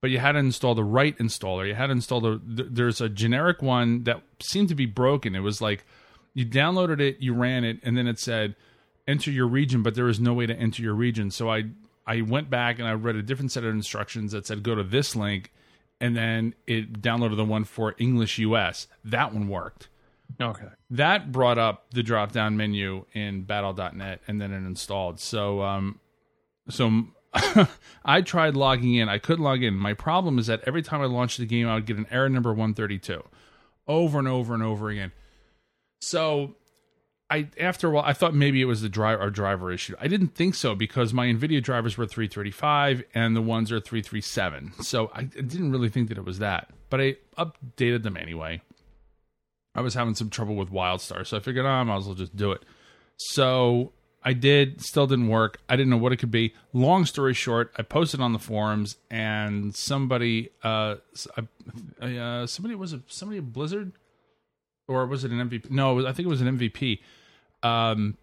but 0.00 0.10
you 0.10 0.18
had 0.18 0.32
to 0.32 0.38
install 0.38 0.74
the 0.74 0.84
right 0.84 1.16
installer. 1.18 1.66
You 1.66 1.74
had 1.74 1.86
to 1.86 1.92
install 1.92 2.20
the 2.20 2.40
th- 2.56 2.68
there's 2.70 3.00
a 3.00 3.08
generic 3.08 3.62
one 3.62 4.04
that 4.04 4.22
seemed 4.40 4.68
to 4.68 4.74
be 4.74 4.86
broken. 4.86 5.34
It 5.34 5.40
was 5.40 5.60
like 5.60 5.84
you 6.34 6.44
downloaded 6.44 7.00
it, 7.00 7.16
you 7.20 7.34
ran 7.34 7.64
it, 7.64 7.78
and 7.82 7.96
then 7.96 8.06
it 8.06 8.18
said 8.18 8.54
enter 9.08 9.30
your 9.30 9.46
region, 9.46 9.82
but 9.82 9.94
there 9.94 10.04
was 10.04 10.20
no 10.20 10.34
way 10.34 10.46
to 10.46 10.54
enter 10.54 10.82
your 10.82 10.94
region. 10.94 11.30
So 11.30 11.50
I 11.50 11.64
I 12.10 12.22
went 12.22 12.50
back 12.50 12.80
and 12.80 12.88
I 12.88 12.94
read 12.94 13.14
a 13.14 13.22
different 13.22 13.52
set 13.52 13.62
of 13.62 13.72
instructions 13.72 14.32
that 14.32 14.44
said 14.44 14.64
go 14.64 14.74
to 14.74 14.82
this 14.82 15.14
link, 15.14 15.52
and 16.00 16.16
then 16.16 16.54
it 16.66 17.00
downloaded 17.00 17.36
the 17.36 17.44
one 17.44 17.62
for 17.62 17.94
English 17.98 18.36
US. 18.40 18.88
That 19.04 19.32
one 19.32 19.46
worked. 19.46 19.88
Okay. 20.40 20.66
That 20.90 21.30
brought 21.30 21.56
up 21.56 21.86
the 21.92 22.02
drop 22.02 22.32
down 22.32 22.56
menu 22.56 23.04
in 23.12 23.42
battle.net 23.42 24.22
and 24.26 24.40
then 24.40 24.52
it 24.52 24.66
installed. 24.66 25.20
So 25.20 25.62
um 25.62 26.00
so 26.68 27.04
I 28.04 28.22
tried 28.22 28.56
logging 28.56 28.96
in. 28.96 29.08
I 29.08 29.18
couldn't 29.18 29.44
log 29.44 29.62
in. 29.62 29.74
My 29.74 29.94
problem 29.94 30.40
is 30.40 30.48
that 30.48 30.62
every 30.66 30.82
time 30.82 31.02
I 31.02 31.04
launched 31.04 31.38
the 31.38 31.46
game, 31.46 31.68
I 31.68 31.76
would 31.76 31.86
get 31.86 31.96
an 31.96 32.06
error 32.10 32.28
number 32.28 32.50
132 32.50 33.22
over 33.86 34.18
and 34.18 34.26
over 34.26 34.52
and 34.52 34.64
over 34.64 34.88
again. 34.88 35.12
So 36.00 36.56
I 37.30 37.48
after 37.58 37.88
a 37.88 37.90
while 37.90 38.04
I 38.04 38.12
thought 38.12 38.34
maybe 38.34 38.60
it 38.60 38.66
was 38.66 38.82
the 38.82 38.88
driver 38.88 39.22
our 39.22 39.30
driver 39.30 39.70
issue. 39.70 39.94
I 40.00 40.08
didn't 40.08 40.34
think 40.34 40.54
so 40.54 40.74
because 40.74 41.14
my 41.14 41.26
Nvidia 41.26 41.62
drivers 41.62 41.96
were 41.96 42.06
335 42.06 43.04
and 43.14 43.36
the 43.36 43.42
ones 43.42 43.70
are 43.70 43.80
337. 43.80 44.72
So 44.82 45.10
I 45.14 45.22
didn't 45.22 45.70
really 45.70 45.88
think 45.88 46.08
that 46.08 46.18
it 46.18 46.24
was 46.24 46.38
that. 46.40 46.70
But 46.90 47.00
I 47.00 47.16
updated 47.38 48.02
them 48.02 48.16
anyway. 48.16 48.62
I 49.74 49.80
was 49.82 49.94
having 49.94 50.14
some 50.14 50.30
trouble 50.30 50.56
with 50.56 50.70
WildStar, 50.70 51.24
so 51.24 51.36
I 51.36 51.40
figured, 51.40 51.64
oh, 51.64 51.68
I 51.68 51.82
might 51.84 51.98
as 51.98 52.06
well 52.06 52.16
just 52.16 52.34
do 52.34 52.50
it. 52.50 52.64
So 53.16 53.92
I 54.22 54.32
did, 54.32 54.82
still 54.82 55.06
didn't 55.06 55.28
work. 55.28 55.60
I 55.68 55.76
didn't 55.76 55.90
know 55.90 55.96
what 55.96 56.12
it 56.12 56.16
could 56.16 56.30
be. 56.30 56.54
Long 56.72 57.06
story 57.06 57.34
short, 57.34 57.72
I 57.76 57.82
posted 57.82 58.20
on 58.20 58.32
the 58.32 58.38
forums, 58.38 58.96
and 59.10 59.74
somebody, 59.74 60.50
uh, 60.64 60.96
uh, 62.02 62.46
somebody 62.46 62.74
was 62.74 62.92
a 62.92 63.02
somebody 63.06 63.38
at 63.38 63.52
Blizzard, 63.52 63.92
or 64.88 65.06
was 65.06 65.24
it 65.24 65.30
an 65.30 65.48
MVP? 65.48 65.70
No, 65.70 66.06
I 66.06 66.12
think 66.12 66.26
it 66.26 66.30
was 66.30 66.40
an 66.40 66.58
MVP, 66.58 67.00
um, 67.62 68.16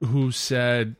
who 0.00 0.30
said 0.30 0.96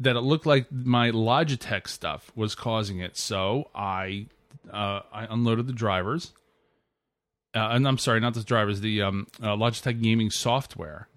that 0.00 0.16
it 0.16 0.20
looked 0.20 0.46
like 0.46 0.70
my 0.70 1.10
Logitech 1.10 1.88
stuff 1.88 2.30
was 2.34 2.54
causing 2.54 3.00
it. 3.00 3.16
So 3.16 3.70
I, 3.74 4.26
uh, 4.72 5.00
I 5.12 5.26
unloaded 5.30 5.66
the 5.66 5.72
drivers 5.72 6.32
uh, 7.56 7.70
and 7.70 7.88
I'm 7.88 7.96
sorry, 7.96 8.20
not 8.20 8.34
the 8.34 8.42
drivers, 8.42 8.82
the 8.82 9.00
um, 9.00 9.26
uh, 9.42 9.56
Logitech 9.56 10.02
gaming 10.02 10.30
software, 10.30 11.08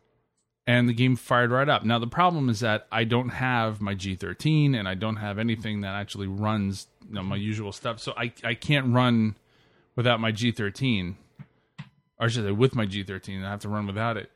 and 0.65 0.87
the 0.87 0.93
game 0.93 1.17
fired 1.17 1.51
right 1.51 1.67
up. 1.67 1.83
Now 1.83 1.99
the 1.99 2.07
problem 2.07 2.47
is 2.47 2.61
that 2.61 2.87
I 2.93 3.03
don't 3.03 3.29
have 3.29 3.81
my 3.81 3.93
G13 3.93 4.73
and 4.73 4.87
I 4.87 4.93
don't 4.93 5.17
have 5.17 5.37
anything 5.37 5.81
that 5.81 5.95
actually 5.95 6.27
runs 6.27 6.87
you 7.05 7.15
know, 7.15 7.23
my 7.23 7.35
usual 7.35 7.73
stuff, 7.73 7.99
so 7.99 8.13
I 8.15 8.31
I 8.43 8.53
can't 8.53 8.93
run 8.93 9.35
without 9.97 10.21
my 10.21 10.31
G13, 10.31 11.15
or 12.21 12.29
should 12.29 12.45
I 12.45 12.47
say 12.47 12.51
with 12.53 12.73
my 12.73 12.85
G13. 12.85 13.43
I 13.43 13.49
have 13.49 13.59
to 13.61 13.69
run 13.69 13.85
without 13.85 14.15
it. 14.15 14.31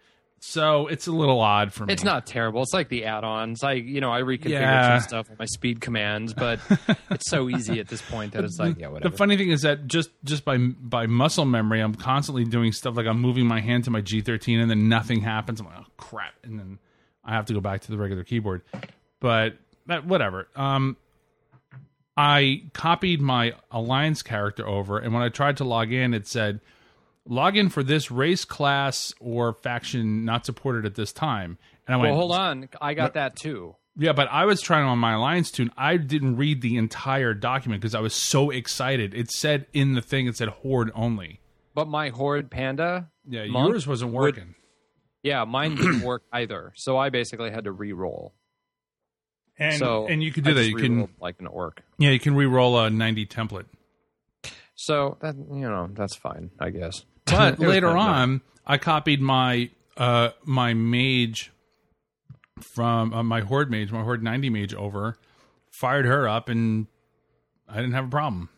So 0.45 0.87
it's 0.87 1.07
a 1.07 1.11
little 1.11 1.39
odd 1.39 1.71
for 1.71 1.85
me. 1.85 1.93
It's 1.93 2.03
not 2.03 2.27
terrible. 2.27 2.61
It's 2.63 2.73
like 2.73 2.89
the 2.89 3.05
add-ons. 3.05 3.63
I, 3.63 3.73
you 3.73 4.01
know, 4.01 4.11
I 4.11 4.19
reconfigure 4.19 4.49
Yeah. 4.49 4.99
some 4.99 5.07
stuff 5.07 5.29
with 5.29 5.39
my 5.39 5.45
speed 5.45 5.79
commands, 5.79 6.33
but 6.33 6.59
it's 7.09 7.29
so 7.29 7.49
easy 7.49 7.79
at 7.79 7.87
this 7.87 8.01
point 8.01 8.33
that 8.33 8.43
it's 8.43 8.59
like, 8.59 8.77
yeah, 8.77 8.89
whatever. 8.89 9.09
The 9.09 9.17
funny 9.17 9.37
thing 9.37 9.51
is 9.51 9.61
that 9.61 9.87
just 9.87 10.09
just 10.25 10.43
by 10.43 10.57
by 10.57 11.07
muscle 11.07 11.45
memory, 11.45 11.79
I'm 11.79 11.95
constantly 11.95 12.43
doing 12.43 12.73
stuff 12.73 12.97
like 12.97 13.07
I'm 13.07 13.21
moving 13.21 13.47
my 13.47 13.61
hand 13.61 13.85
to 13.85 13.89
my 13.91 14.01
G13 14.01 14.61
and 14.61 14.69
then 14.69 14.89
nothing 14.89 15.21
happens. 15.21 15.61
I'm 15.61 15.67
like, 15.67 15.77
oh 15.79 15.85
crap, 15.95 16.33
and 16.43 16.59
then 16.59 16.77
I 17.23 17.31
have 17.31 17.45
to 17.45 17.53
go 17.53 17.61
back 17.61 17.79
to 17.83 17.91
the 17.91 17.97
regular 17.97 18.25
keyboard. 18.25 18.63
But 19.21 19.55
that 19.85 20.05
whatever. 20.05 20.49
Um, 20.57 20.97
I 22.17 22.63
copied 22.73 23.21
my 23.21 23.53
alliance 23.71 24.21
character 24.21 24.67
over, 24.67 24.99
and 24.99 25.13
when 25.13 25.23
I 25.23 25.29
tried 25.29 25.55
to 25.57 25.63
log 25.63 25.93
in, 25.93 26.13
it 26.13 26.27
said 26.27 26.59
log 27.25 27.55
in 27.57 27.69
for 27.69 27.83
this 27.83 28.11
race, 28.11 28.45
class, 28.45 29.13
or 29.19 29.53
faction 29.53 30.25
not 30.25 30.45
supported 30.45 30.85
at 30.85 30.95
this 30.95 31.11
time. 31.13 31.57
And 31.87 31.95
I 31.95 31.97
went, 31.97 32.11
well, 32.11 32.19
hold 32.21 32.31
on. 32.33 32.69
I 32.81 32.93
got 32.93 33.13
that 33.15 33.35
too. 33.35 33.75
yeah, 33.97 34.13
but 34.13 34.27
I 34.31 34.45
was 34.45 34.61
trying 34.61 34.85
on 34.85 34.97
my 34.99 35.13
alliance 35.13 35.51
toon. 35.51 35.71
I 35.77 35.97
didn't 35.97 36.37
read 36.37 36.61
the 36.61 36.77
entire 36.77 37.33
document 37.33 37.81
because 37.81 37.95
I 37.95 37.99
was 37.99 38.13
so 38.13 38.49
excited. 38.49 39.13
It 39.13 39.29
said 39.31 39.67
in 39.73 39.93
the 39.93 40.01
thing, 40.01 40.27
it 40.27 40.37
said 40.37 40.47
horde 40.49 40.91
only. 40.95 41.39
But 41.75 41.87
my 41.87 42.09
Horde 42.09 42.51
Panda, 42.51 43.09
Yeah, 43.27 43.45
Monk 43.47 43.69
yours 43.71 43.87
wasn't 43.87 44.11
would- 44.13 44.19
working. 44.37 44.55
Yeah, 45.23 45.45
mine 45.45 45.75
didn't 45.75 46.01
work 46.05 46.23
either. 46.33 46.73
So 46.75 46.97
I 46.97 47.09
basically 47.09 47.49
had 47.49 47.63
to 47.63 47.71
re-roll. 47.71 48.33
And 49.57 49.77
so 49.77 50.07
and 50.07 50.21
you 50.23 50.31
can 50.31 50.43
do 50.43 50.51
I 50.51 50.53
that. 50.55 50.67
You 50.67 50.75
can 50.75 51.07
like 51.21 51.39
an 51.39 51.47
orc. 51.47 51.81
yeah, 51.97 52.09
you 52.09 52.19
can 52.19 52.35
re-roll 52.35 52.77
a 52.79 52.89
90 52.89 53.25
template. 53.27 53.65
So 54.75 55.17
that 55.21 55.35
you 55.35 55.61
know 55.61 55.87
that's 55.93 56.15
fine, 56.15 56.49
I 56.59 56.71
guess. 56.71 57.05
But 57.25 57.59
later 57.59 57.87
kind 57.87 57.99
of 57.99 58.05
nice. 58.05 58.21
on, 58.23 58.41
I 58.65 58.77
copied 58.77 59.21
my 59.21 59.69
uh 59.97 60.29
my 60.43 60.73
mage 60.73 61.51
from 62.61 63.13
uh, 63.13 63.23
my 63.23 63.41
horde 63.41 63.69
mage, 63.71 63.91
my 63.91 64.01
horde 64.03 64.23
90 64.23 64.49
mage 64.49 64.73
over, 64.73 65.17
fired 65.71 66.05
her 66.05 66.27
up 66.27 66.49
and 66.49 66.87
I 67.67 67.77
didn't 67.77 67.93
have 67.93 68.05
a 68.05 68.09
problem. 68.09 68.49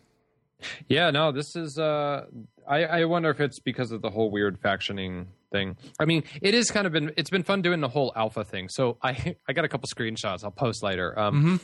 Yeah, 0.87 1.11
no, 1.11 1.31
this 1.31 1.55
is. 1.55 1.77
uh 1.77 2.25
I 2.67 2.83
I 2.85 3.05
wonder 3.05 3.29
if 3.29 3.39
it's 3.39 3.59
because 3.59 3.91
of 3.91 4.01
the 4.01 4.09
whole 4.09 4.31
weird 4.31 4.59
factioning 4.61 5.27
thing. 5.51 5.77
I 5.99 6.05
mean, 6.05 6.23
it 6.41 6.53
is 6.53 6.71
kind 6.71 6.87
of 6.87 6.93
been. 6.93 7.13
It's 7.17 7.29
been 7.29 7.43
fun 7.43 7.61
doing 7.61 7.81
the 7.81 7.87
whole 7.87 8.11
alpha 8.15 8.43
thing. 8.43 8.69
So 8.69 8.97
I 9.03 9.35
I 9.47 9.53
got 9.53 9.65
a 9.65 9.69
couple 9.69 9.87
screenshots. 9.93 10.43
I'll 10.43 10.51
post 10.51 10.81
later. 10.83 11.17
Um, 11.17 11.59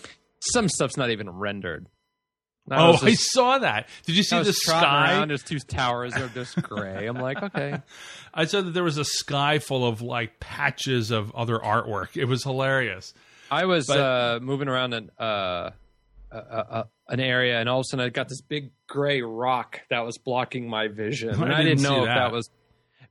some 0.54 0.70
stuff's 0.70 0.98
not 0.98 1.10
even 1.10 1.30
rendered. 1.30 1.88
I 2.70 2.88
oh, 2.88 2.92
was 2.92 3.04
I 3.04 3.14
saw 3.14 3.58
that. 3.60 3.88
Did 4.06 4.16
you 4.16 4.24
see 4.24 4.42
the 4.42 4.54
sky? 4.54 5.14
Around, 5.16 5.30
there's 5.30 5.44
two 5.44 5.60
towers. 5.60 6.14
They're 6.14 6.28
just 6.28 6.62
gray. 6.62 7.08
I'm 7.08 7.18
like, 7.18 7.42
okay. 7.42 7.82
I 8.34 8.46
saw 8.46 8.62
that 8.62 8.72
there 8.72 8.84
was 8.84 8.98
a 8.98 9.04
sky 9.04 9.60
full 9.60 9.86
of 9.86 10.02
like 10.02 10.40
patches 10.40 11.12
of 11.12 11.34
other 11.36 11.58
artwork. 11.58 12.16
It 12.16 12.26
was 12.26 12.44
hilarious. 12.44 13.14
I 13.50 13.66
was 13.66 13.88
But- 13.88 14.00
uh, 14.00 14.40
moving 14.42 14.68
around 14.68 14.94
an 14.94 15.10
uh, 15.20 15.72
uh, 16.32 16.36
uh, 16.36 16.84
an 17.10 17.20
area, 17.20 17.60
and 17.60 17.68
all 17.68 17.80
of 17.80 17.82
a 17.82 17.90
sudden 17.90 18.06
I 18.06 18.10
got 18.10 18.30
this 18.30 18.42
big 18.42 18.72
gray 18.88 19.22
rock 19.22 19.82
that 19.90 20.06
was 20.06 20.18
blocking 20.18 20.70
my 20.70 20.88
vision, 20.88 21.30
I 21.30 21.34
and 21.34 21.54
I, 21.54 21.64
didn't 21.64 21.80
didn't 21.80 21.84
know 21.84 22.00
if 22.04 22.06
that. 22.06 22.16
that 22.16 22.32
was 22.32 22.50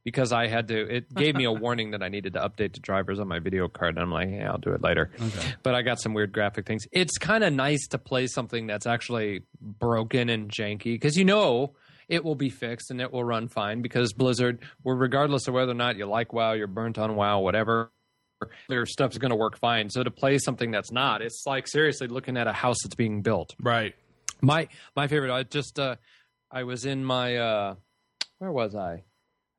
because 0.04 0.32
I 0.32 0.46
had 0.46 0.68
to. 0.68 0.96
It 0.96 1.14
gave 1.14 1.34
me 1.34 1.44
a 1.44 1.52
warning 1.66 1.92
that 1.92 2.02
I 2.02 2.08
needed 2.08 2.34
to 2.34 2.40
update 2.40 2.74
the 2.74 2.80
drivers 2.80 3.18
on 3.18 3.28
my 3.28 3.38
video 3.38 3.68
card, 3.68 3.96
and 3.96 4.02
I'm 4.02 4.10
like, 4.10 4.30
yeah, 4.30 4.50
I'll 4.50 4.58
do 4.58 4.72
it 4.72 4.82
later. 4.82 5.10
Okay. 5.20 5.54
But 5.62 5.74
I 5.74 5.82
got 5.82 6.00
some 6.00 6.14
weird 6.14 6.32
graphic 6.32 6.66
things. 6.66 6.86
It's 6.92 7.18
kind 7.18 7.44
of 7.44 7.52
nice 7.52 7.86
to 7.88 7.98
play 7.98 8.26
something 8.26 8.66
that's 8.66 8.86
actually 8.86 9.42
broken 9.60 10.28
and 10.28 10.50
janky 10.50 10.94
because 10.94 11.16
you 11.16 11.24
know 11.24 11.74
it 12.08 12.24
will 12.24 12.34
be 12.34 12.50
fixed 12.50 12.90
and 12.90 13.00
it 13.00 13.12
will 13.12 13.24
run 13.24 13.48
fine 13.48 13.82
because 13.82 14.12
Blizzard, 14.12 14.58
regardless 14.84 15.46
of 15.46 15.54
whether 15.54 15.72
or 15.72 15.76
not 15.76 15.96
you 15.96 16.06
like 16.06 16.32
WoW, 16.32 16.52
you're 16.52 16.66
burnt 16.66 16.98
on 16.98 17.14
WoW, 17.14 17.38
whatever, 17.38 17.92
their 18.68 18.84
stuff's 18.86 19.18
going 19.18 19.30
to 19.30 19.36
work 19.36 19.58
fine. 19.58 19.90
So 19.90 20.02
to 20.02 20.10
play 20.10 20.38
something 20.38 20.70
that's 20.70 20.90
not, 20.90 21.22
it's 21.22 21.44
like 21.46 21.68
seriously 21.68 22.08
looking 22.08 22.36
at 22.36 22.46
a 22.46 22.52
house 22.52 22.78
that's 22.82 22.96
being 22.96 23.22
built. 23.22 23.54
Right. 23.60 23.94
My 24.40 24.68
my 24.96 25.06
favorite. 25.06 25.32
I 25.32 25.42
just 25.42 25.78
uh, 25.78 25.96
I 26.50 26.64
was 26.64 26.86
in 26.86 27.04
my 27.04 27.36
uh, 27.36 27.74
where 28.38 28.50
was 28.50 28.74
I? 28.74 29.04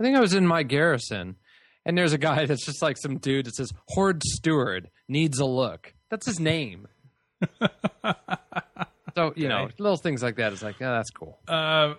I 0.01 0.03
think 0.03 0.17
I 0.17 0.19
was 0.19 0.33
in 0.33 0.47
my 0.47 0.63
garrison, 0.63 1.35
and 1.85 1.95
there's 1.95 2.13
a 2.13 2.17
guy 2.17 2.45
that's 2.47 2.65
just 2.65 2.81
like 2.81 2.97
some 2.97 3.19
dude 3.19 3.45
that 3.45 3.55
says 3.55 3.71
Horde 3.89 4.23
Steward 4.23 4.89
needs 5.07 5.37
a 5.37 5.45
look. 5.45 5.93
That's 6.09 6.25
his 6.25 6.39
name. 6.39 6.87
so 9.15 9.33
you 9.35 9.47
know, 9.47 9.69
little 9.77 9.97
things 9.97 10.23
like 10.23 10.37
that 10.37 10.53
is 10.53 10.63
like, 10.63 10.79
yeah, 10.79 10.93
that's 10.93 11.11
cool. 11.11 11.37
Uh, 11.47 11.93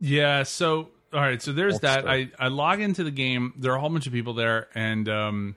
yeah. 0.00 0.42
So, 0.42 0.90
all 1.14 1.20
right. 1.20 1.40
So 1.40 1.52
there's 1.52 1.80
that. 1.80 2.06
I, 2.06 2.30
I 2.38 2.48
log 2.48 2.82
into 2.82 3.04
the 3.04 3.10
game. 3.10 3.54
There 3.56 3.72
are 3.72 3.76
a 3.76 3.80
whole 3.80 3.88
bunch 3.88 4.06
of 4.06 4.12
people 4.12 4.34
there, 4.34 4.68
and 4.74 5.08
um, 5.08 5.56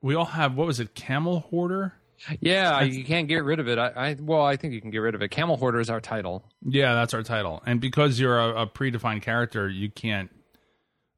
we 0.00 0.14
all 0.14 0.24
have 0.24 0.54
what 0.54 0.68
was 0.68 0.78
it? 0.78 0.94
Camel 0.94 1.40
hoarder. 1.50 1.94
Yeah, 2.40 2.82
you 2.82 3.04
can't 3.04 3.26
get 3.26 3.42
rid 3.44 3.58
of 3.58 3.68
it. 3.68 3.78
I, 3.78 3.88
I 3.94 4.16
well, 4.20 4.42
I 4.42 4.56
think 4.56 4.72
you 4.72 4.80
can 4.80 4.90
get 4.90 4.98
rid 4.98 5.16
of 5.16 5.22
it. 5.22 5.30
Camel 5.30 5.56
Hoarder 5.56 5.78
is 5.78 5.88
our 5.88 6.00
title. 6.00 6.44
Yeah, 6.62 6.94
that's 6.94 7.14
our 7.14 7.22
title. 7.22 7.62
And 7.64 7.80
because 7.80 8.18
you're 8.18 8.40
a, 8.40 8.62
a 8.62 8.66
predefined 8.66 9.22
character, 9.22 9.68
you 9.68 9.88
can't 9.88 10.28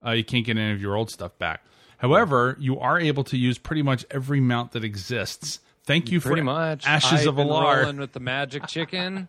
uh, 0.06 0.12
you 0.12 0.24
can't 0.24 0.44
get 0.46 0.56
any 0.56 0.72
of 0.72 0.80
your 0.80 0.96
old 0.96 1.10
stuff 1.10 1.36
back. 1.38 1.62
However, 1.98 2.56
you 2.58 2.78
are 2.78 2.98
able 2.98 3.24
to 3.24 3.36
use 3.36 3.58
pretty 3.58 3.82
much 3.82 4.06
every 4.10 4.40
mount 4.40 4.72
that 4.72 4.84
exists. 4.84 5.60
Thank 5.84 6.10
you 6.10 6.20
Pretty 6.20 6.40
for 6.40 6.44
much. 6.44 6.86
Ashes 6.86 7.22
I've 7.22 7.28
of 7.28 7.34
Al'ar. 7.36 7.82
rolling 7.82 7.98
with 7.98 8.12
the 8.12 8.20
magic 8.20 8.66
chicken, 8.68 9.28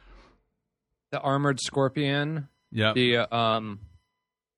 the 1.12 1.20
armored 1.20 1.60
scorpion, 1.60 2.48
Yeah. 2.70 2.92
the 2.94 3.18
uh, 3.18 3.36
um 3.36 3.80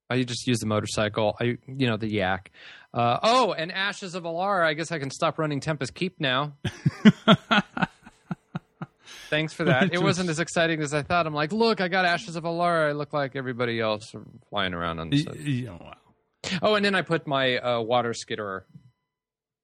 I 0.09 0.23
just 0.25 0.47
use 0.49 0.59
the 0.59 0.67
motorcycle. 0.67 1.37
I 1.40 1.57
you 1.67 1.87
know 1.87 1.97
the 1.97 2.11
yak. 2.11 2.50
Uh, 2.93 3.19
oh, 3.23 3.52
and 3.52 3.71
Ashes 3.71 4.17
of 4.17 4.25
Alara. 4.25 4.67
I 4.67 4.75
guess 4.75 4.90
I 4.90 4.99
can 4.99 5.11
stop 5.12 5.38
running 5.38 5.61
Tempest 5.61 5.95
Keep 5.95 6.21
now. 6.21 6.55
Thanks 9.30 9.52
for 9.54 9.64
that. 9.70 9.94
It 9.94 10.02
wasn't 10.02 10.28
as 10.28 10.38
exciting 10.40 10.80
as 10.82 10.92
I 10.92 11.02
thought. 11.02 11.26
I'm 11.26 11.32
like, 11.34 11.52
look, 11.52 11.80
I 11.80 11.88
got 11.88 12.04
Ashes 12.04 12.37
of 12.37 12.44
Alara. 12.44 12.88
I 12.88 12.92
look 12.92 13.12
like 13.14 13.37
everybody 13.37 13.80
else 13.80 14.14
flying 14.50 14.75
around 14.75 14.99
on 14.99 15.08
the 15.10 15.25
Y- 15.25 15.64
side. 15.66 15.80
wow. 15.80 15.94
Oh, 16.62 16.75
and 16.75 16.84
then 16.84 16.94
I 16.94 17.02
put 17.02 17.26
my 17.26 17.58
uh, 17.58 17.80
water 17.80 18.10
skitterer 18.12 18.62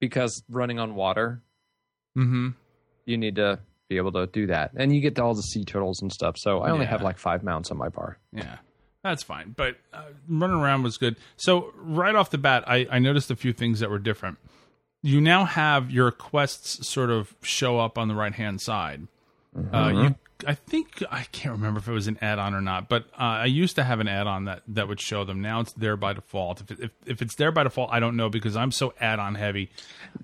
because 0.00 0.42
running 0.49 0.78
on 0.78 0.94
water, 0.94 1.42
Mm-hmm. 2.16 2.49
you 3.04 3.18
need 3.18 3.37
to 3.37 3.58
be 3.90 3.99
able 3.99 4.12
to 4.12 4.26
do 4.26 4.46
that, 4.46 4.70
and 4.75 4.94
you 4.94 5.02
get 5.02 5.18
all 5.18 5.35
the 5.35 5.42
sea 5.42 5.64
turtles 5.64 6.00
and 6.00 6.11
stuff. 6.11 6.37
So 6.38 6.61
I 6.61 6.70
only 6.70 6.87
Yeah. 6.87 6.90
have 6.92 7.02
like 7.02 7.18
five 7.18 7.42
mounts 7.42 7.70
on 7.70 7.76
my 7.76 7.90
bar. 7.90 8.16
Yeah, 8.32 8.56
that's 9.04 9.23
fine. 9.23 9.52
But 9.56 9.76
uh, 9.92 10.02
running 10.28 10.56
around 10.56 10.82
was 10.82 10.96
good. 10.96 11.16
So 11.37 11.73
right 11.76 12.14
off 12.14 12.30
the 12.30 12.38
bat, 12.38 12.64
I, 12.66 12.87
I 12.90 12.99
noticed 13.00 13.30
a 13.30 13.37
few 13.37 13.52
things 13.52 13.80
that 13.80 13.90
were 13.90 13.99
different. 13.99 14.38
You 15.02 15.20
now 15.20 15.44
have 15.44 15.90
your 15.90 16.11
quests 16.11 16.88
sort 16.88 17.11
of 17.11 17.35
show 17.42 17.78
up 17.78 17.99
on 17.99 18.08
the 18.08 18.14
right 18.14 18.32
hand 18.35 18.61
side. 18.62 19.06
Uh, 19.72 19.88
you, 19.94 20.14
I 20.46 20.54
think 20.54 21.02
I 21.10 21.22
can't 21.32 21.52
remember 21.52 21.78
if 21.80 21.88
it 21.88 21.92
was 21.92 22.08
an 22.08 22.18
add-on 22.20 22.54
or 22.54 22.60
not, 22.60 22.88
but 22.88 23.04
uh, 23.14 23.22
I 23.22 23.46
used 23.46 23.76
to 23.76 23.84
have 23.84 24.00
an 24.00 24.08
add-on 24.08 24.44
that, 24.44 24.62
that 24.68 24.86
would 24.86 25.00
show 25.00 25.25
them. 25.25 25.40
Now 25.40 25.60
it's 25.60 25.72
there 25.72 25.96
by 25.96 26.12
default. 26.12 26.60
If, 26.60 26.70
it, 26.72 26.80
if 26.80 26.90
if 27.06 27.22
it's 27.22 27.34
there 27.36 27.52
by 27.52 27.62
default, 27.62 27.90
I 27.90 28.00
don't 28.00 28.16
know 28.16 28.28
because 28.28 28.56
I'm 28.56 28.70
so 28.70 28.92
add-on 29.00 29.34
heavy. 29.34 29.70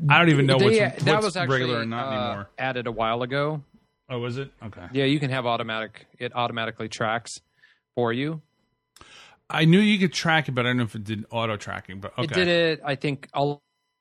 I 0.08 0.18
don't 0.18 0.28
even 0.28 0.46
know 0.46 0.58
They- 0.58 0.80
what's, 0.80 1.04
that 1.04 1.14
what's 1.14 1.24
was 1.24 1.36
actually 1.36 1.60
regular 1.60 1.80
and 1.80 1.90
not 1.90 2.06
uh, 2.06 2.10
anymore. 2.10 2.50
added 2.58 2.86
a 2.86 2.92
while 2.92 3.22
ago. 3.22 3.62
Oh, 4.10 4.18
was 4.18 4.36
it? 4.36 4.50
Okay. 4.62 4.86
Yeah, 4.92 5.04
you 5.04 5.18
can 5.18 5.30
have 5.30 5.46
automatic. 5.46 6.06
It 6.18 6.32
automatically 6.34 6.88
tracks 6.88 7.40
for 7.94 8.12
you. 8.12 8.42
I 9.48 9.64
knew 9.64 9.80
you 9.80 9.98
could 9.98 10.12
track 10.12 10.48
it, 10.48 10.52
but 10.52 10.66
I 10.66 10.70
don't 10.70 10.78
know 10.78 10.84
if 10.84 10.94
it 10.94 11.04
did 11.04 11.24
auto 11.30 11.56
tracking. 11.56 12.00
But 12.00 12.12
okay. 12.18 12.24
It 12.24 12.32
did 12.34 12.48
it. 12.48 12.80
I 12.84 12.96
think 12.96 13.28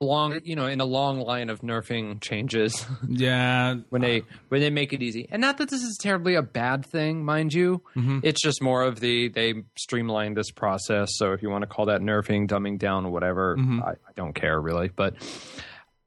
along, 0.02 0.42
you 0.44 0.56
know, 0.56 0.66
in 0.66 0.82
a 0.82 0.86
long 0.86 1.20
line 1.22 1.50
of 1.50 1.62
nerfing 1.62 2.20
changes 2.20 2.86
Yeah. 3.08 3.76
when 3.90 4.02
they 4.02 4.24
when 4.50 4.60
they 4.60 4.70
make 4.72 4.92
it 4.94 5.02
easy. 5.02 5.28
And 5.32 5.40
not 5.42 5.60
that 5.60 5.70
this 5.70 5.84
is 5.84 5.98
terribly 6.02 6.36
a 6.36 6.42
bad 6.42 6.86
thing, 6.86 7.24
mind 7.24 7.54
you. 7.54 7.82
It's 8.24 8.42
just 8.42 8.62
more 8.62 8.82
of 8.84 9.00
the 9.00 9.30
they 9.30 9.64
streamlined 9.78 10.36
this 10.36 10.52
process. 10.52 11.10
So 11.14 11.34
if 11.34 11.42
you 11.44 11.50
want 11.50 11.62
to 11.62 11.68
call 11.68 11.86
that 11.86 12.02
nerfing, 12.02 12.48
dumbing 12.50 12.80
down, 12.80 13.12
whatever, 13.12 13.56
I, 13.60 13.92
I 13.92 14.12
don't 14.16 14.34
care 14.34 14.60
really. 14.60 14.90
But 14.90 15.14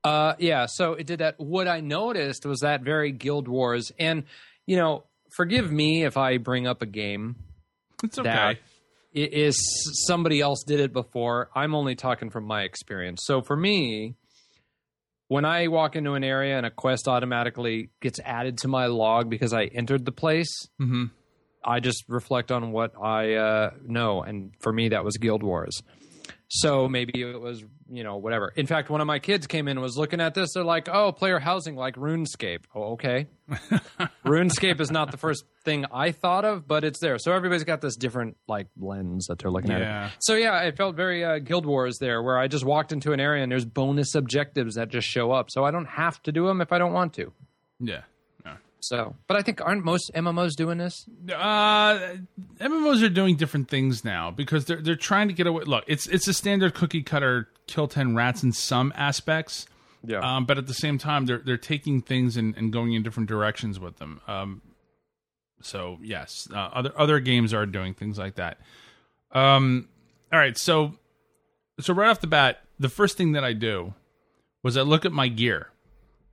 uh, 0.02 0.34
yeah, 0.38 0.66
so 0.66 0.92
it 0.94 1.06
did 1.06 1.20
that. 1.20 1.36
What 1.38 1.66
I 1.68 1.80
noticed 1.80 2.44
was 2.44 2.60
that 2.60 2.82
very 2.82 3.10
Guild 3.12 3.48
Wars, 3.48 3.90
and 3.98 4.24
you 4.66 4.76
know, 4.76 5.04
forgive 5.30 5.70
me 5.72 6.04
if 6.04 6.16
I 6.16 6.36
bring 6.38 6.66
up 6.66 6.82
a 6.82 6.86
game 6.86 7.36
It's 8.02 8.18
okay. 8.18 8.28
that 8.28 8.56
is 9.14 9.56
somebody 10.06 10.40
else 10.40 10.64
did 10.66 10.80
it 10.80 10.92
before. 10.92 11.50
I'm 11.54 11.74
only 11.74 11.94
talking 11.94 12.30
from 12.30 12.44
my 12.44 12.62
experience. 12.62 13.22
So 13.24 13.42
for 13.42 13.56
me, 13.56 14.16
when 15.28 15.44
I 15.44 15.68
walk 15.68 15.96
into 15.96 16.12
an 16.12 16.24
area 16.24 16.56
and 16.56 16.66
a 16.66 16.70
quest 16.70 17.08
automatically 17.08 17.90
gets 18.00 18.20
added 18.20 18.58
to 18.58 18.68
my 18.68 18.86
log 18.86 19.30
because 19.30 19.52
I 19.52 19.64
entered 19.64 20.04
the 20.04 20.12
place, 20.12 20.52
hmm 20.78 21.06
I 21.66 21.80
just 21.80 22.04
reflect 22.08 22.52
on 22.52 22.72
what 22.72 22.92
I 23.02 23.36
uh, 23.36 23.70
know, 23.86 24.22
and 24.22 24.52
for 24.60 24.70
me 24.70 24.90
that 24.90 25.02
was 25.02 25.16
Guild 25.16 25.42
Wars. 25.42 25.82
So 26.58 26.88
maybe 26.88 27.20
it 27.20 27.40
was 27.40 27.64
you 27.90 28.04
know 28.04 28.16
whatever. 28.16 28.52
In 28.54 28.66
fact, 28.66 28.88
one 28.88 29.00
of 29.00 29.06
my 29.08 29.18
kids 29.18 29.46
came 29.48 29.66
in 29.66 29.72
and 29.76 29.82
was 29.82 29.96
looking 29.96 30.20
at 30.20 30.34
this. 30.34 30.52
They're 30.54 30.62
like, 30.62 30.88
"Oh, 30.88 31.10
player 31.10 31.40
housing 31.40 31.74
like 31.74 31.96
RuneScape." 31.96 32.60
Oh, 32.74 32.92
okay. 32.92 33.26
RuneScape 34.24 34.80
is 34.80 34.90
not 34.90 35.10
the 35.10 35.16
first 35.16 35.44
thing 35.64 35.84
I 35.92 36.12
thought 36.12 36.44
of, 36.44 36.66
but 36.68 36.84
it's 36.84 37.00
there. 37.00 37.18
So 37.18 37.32
everybody's 37.32 37.64
got 37.64 37.80
this 37.80 37.96
different 37.96 38.36
like 38.48 38.68
lens 38.78 39.26
that 39.26 39.38
they're 39.40 39.50
looking 39.50 39.70
Yeah. 39.72 40.04
at. 40.04 40.06
It. 40.12 40.12
So 40.20 40.34
yeah, 40.34 40.60
it 40.62 40.76
felt 40.76 40.96
very 40.96 41.24
uh, 41.24 41.38
Guild 41.40 41.66
Wars 41.66 41.98
there, 41.98 42.22
where 42.22 42.38
I 42.38 42.46
just 42.48 42.64
walked 42.64 42.92
into 42.92 43.12
an 43.12 43.20
area 43.20 43.42
and 43.42 43.50
there's 43.50 43.64
bonus 43.64 44.14
objectives 44.14 44.76
that 44.76 44.88
just 44.88 45.06
show 45.08 45.32
up. 45.32 45.50
So 45.50 45.64
I 45.64 45.70
don't 45.70 45.86
have 45.88 46.22
to 46.22 46.32
do 46.32 46.46
them 46.46 46.60
if 46.60 46.72
I 46.72 46.78
don't 46.78 46.92
want 46.92 47.14
to. 47.14 47.32
Yeah. 47.80 48.02
Yeah. 48.90 48.98
So, 48.98 49.16
but 49.26 49.36
I 49.36 49.42
think 49.42 49.60
aren't 49.60 49.84
most 49.84 50.10
MMOs 50.14 50.52
doing 50.56 50.78
this? 50.78 51.06
Uh, 51.32 51.98
MMOs 52.60 53.02
are 53.02 53.08
doing 53.08 53.36
different 53.36 53.68
things 53.68 54.04
now 54.04 54.30
because 54.30 54.64
they're 54.66 54.80
they're 54.82 54.94
trying 54.96 55.28
to 55.28 55.34
get 55.34 55.46
away. 55.46 55.64
Look, 55.64 55.84
it's 55.86 56.06
it's 56.06 56.28
a 56.28 56.34
standard 56.34 56.74
cookie 56.74 57.02
cutter 57.02 57.48
kill 57.66 57.88
ten 57.88 58.14
rats 58.14 58.42
in 58.42 58.52
some 58.52 58.92
aspects, 58.96 59.66
Yeah. 60.06 60.18
um, 60.20 60.44
but 60.44 60.58
at 60.58 60.66
the 60.66 60.74
same 60.74 60.98
time 60.98 61.26
they're 61.26 61.38
they're 61.38 61.56
taking 61.56 62.02
things 62.02 62.36
and, 62.36 62.56
and 62.56 62.72
going 62.72 62.92
in 62.92 63.02
different 63.02 63.28
directions 63.28 63.78
with 63.80 63.96
them. 63.98 64.20
Um, 64.28 64.60
so 65.62 65.98
yes, 66.02 66.46
uh, 66.52 66.56
other 66.72 66.92
other 66.96 67.20
games 67.20 67.54
are 67.54 67.66
doing 67.66 67.94
things 67.94 68.18
like 68.18 68.34
that. 68.36 68.58
Um, 69.32 69.88
all 70.32 70.38
right, 70.38 70.56
so 70.58 70.94
so 71.80 71.94
right 71.94 72.08
off 72.10 72.20
the 72.20 72.26
bat, 72.26 72.60
the 72.78 72.88
first 72.88 73.16
thing 73.16 73.32
that 73.32 73.44
I 73.44 73.52
do 73.52 73.94
was 74.62 74.76
I 74.76 74.82
look 74.82 75.04
at 75.04 75.12
my 75.12 75.28
gear 75.28 75.68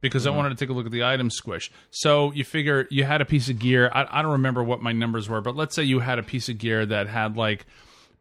because 0.01 0.25
I 0.25 0.29
mm-hmm. 0.29 0.37
wanted 0.37 0.49
to 0.49 0.55
take 0.55 0.69
a 0.69 0.73
look 0.73 0.85
at 0.85 0.91
the 0.91 1.03
item 1.03 1.29
squish. 1.29 1.71
So 1.91 2.31
you 2.31 2.43
figure 2.43 2.87
you 2.89 3.03
had 3.03 3.21
a 3.21 3.25
piece 3.25 3.49
of 3.49 3.59
gear. 3.59 3.89
I, 3.93 4.07
I 4.09 4.21
don't 4.21 4.31
remember 4.31 4.63
what 4.63 4.81
my 4.81 4.91
numbers 4.91 5.29
were, 5.29 5.41
but 5.41 5.55
let's 5.55 5.75
say 5.75 5.83
you 5.83 5.99
had 5.99 6.19
a 6.19 6.23
piece 6.23 6.49
of 6.49 6.57
gear 6.57 6.85
that 6.85 7.07
had 7.07 7.37
like 7.37 7.65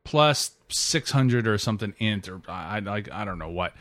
plus 0.05 0.53
600 0.69 1.49
or 1.49 1.59
something 1.59 1.95
int 1.99 2.29
or 2.29 2.43
I 2.47 2.79
like 2.81 3.11
I 3.11 3.25
don't 3.25 3.39
know 3.39 3.51
what. 3.51 3.75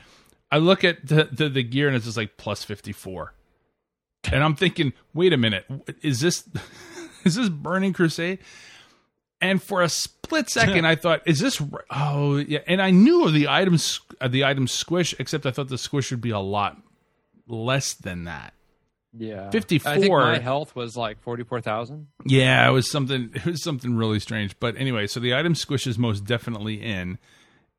I 0.52 0.58
look 0.58 0.84
at 0.84 1.06
the, 1.06 1.30
the, 1.32 1.48
the 1.48 1.62
gear 1.62 1.88
and 1.88 1.96
it's 1.96 2.06
just 2.06 2.18
like 2.18 2.38
plus 2.38 2.64
54. 2.64 3.34
And 4.32 4.44
I'm 4.44 4.56
thinking, 4.56 4.94
wait 5.14 5.32
a 5.32 5.38
minute, 5.38 5.66
is 6.02 6.22
this 6.22 6.48
is 7.26 7.36
this 7.36 7.50
Burning 7.50 7.94
Crusade? 7.94 8.40
And 9.42 9.62
for 9.62 9.82
a 9.82 9.90
split 9.90 10.50
second, 10.50 10.86
I 10.86 10.96
thought, 10.96 11.22
is 11.26 11.40
this? 11.40 11.62
Oh, 11.90 12.38
yeah. 12.38 12.60
And 12.68 12.82
I 12.82 12.92
knew 12.92 13.26
of 13.26 13.34
the 13.34 13.48
items, 13.48 14.02
the 14.26 14.44
item 14.44 14.68
squish, 14.68 15.16
except 15.18 15.46
I 15.46 15.52
thought 15.52 15.70
the 15.70 15.78
squish 15.78 16.12
would 16.12 16.20
be 16.20 16.32
a 16.32 16.40
lot 16.40 16.82
less 17.50 17.94
than 17.94 18.24
that. 18.26 18.54
Yeah, 19.18 19.50
54. 19.50 19.92
I 19.92 20.00
think 20.00 20.12
my 20.12 20.40
health 20.40 20.76
was 20.76 20.96
like 20.96 21.20
forty 21.22 21.44
four 21.44 21.62
thousand. 21.62 22.08
Yeah, 22.26 22.70
it 22.70 22.72
was 22.72 22.90
something. 22.92 23.32
It 23.34 23.46
was 23.46 23.64
something 23.64 23.96
really 23.96 24.20
strange. 24.20 24.58
But 24.60 24.78
anyway, 24.78 25.08
so 25.08 25.20
the 25.20 25.34
item 25.34 25.56
squishes 25.56 25.98
most 25.98 26.26
definitely 26.26 26.76
in, 26.76 27.18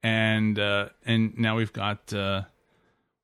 and 0.02 0.58
uh, 0.58 0.88
and 1.06 1.38
now 1.38 1.56
we've 1.56 1.72
got 1.72 2.12
uh, 2.12 2.42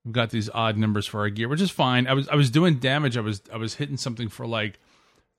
we've 0.04 0.14
got 0.14 0.30
these 0.30 0.48
odd 0.48 0.76
numbers 0.76 1.06
for 1.06 1.20
our 1.20 1.30
gear, 1.30 1.48
which 1.48 1.60
is 1.60 1.72
fine. 1.72 2.06
I 2.06 2.12
was 2.12 2.28
I 2.28 2.36
was 2.36 2.48
doing 2.48 2.76
damage. 2.76 3.16
I 3.16 3.22
was 3.22 3.42
I 3.52 3.56
was 3.56 3.74
hitting 3.74 3.96
something 3.96 4.28
for 4.28 4.46
like 4.46 4.78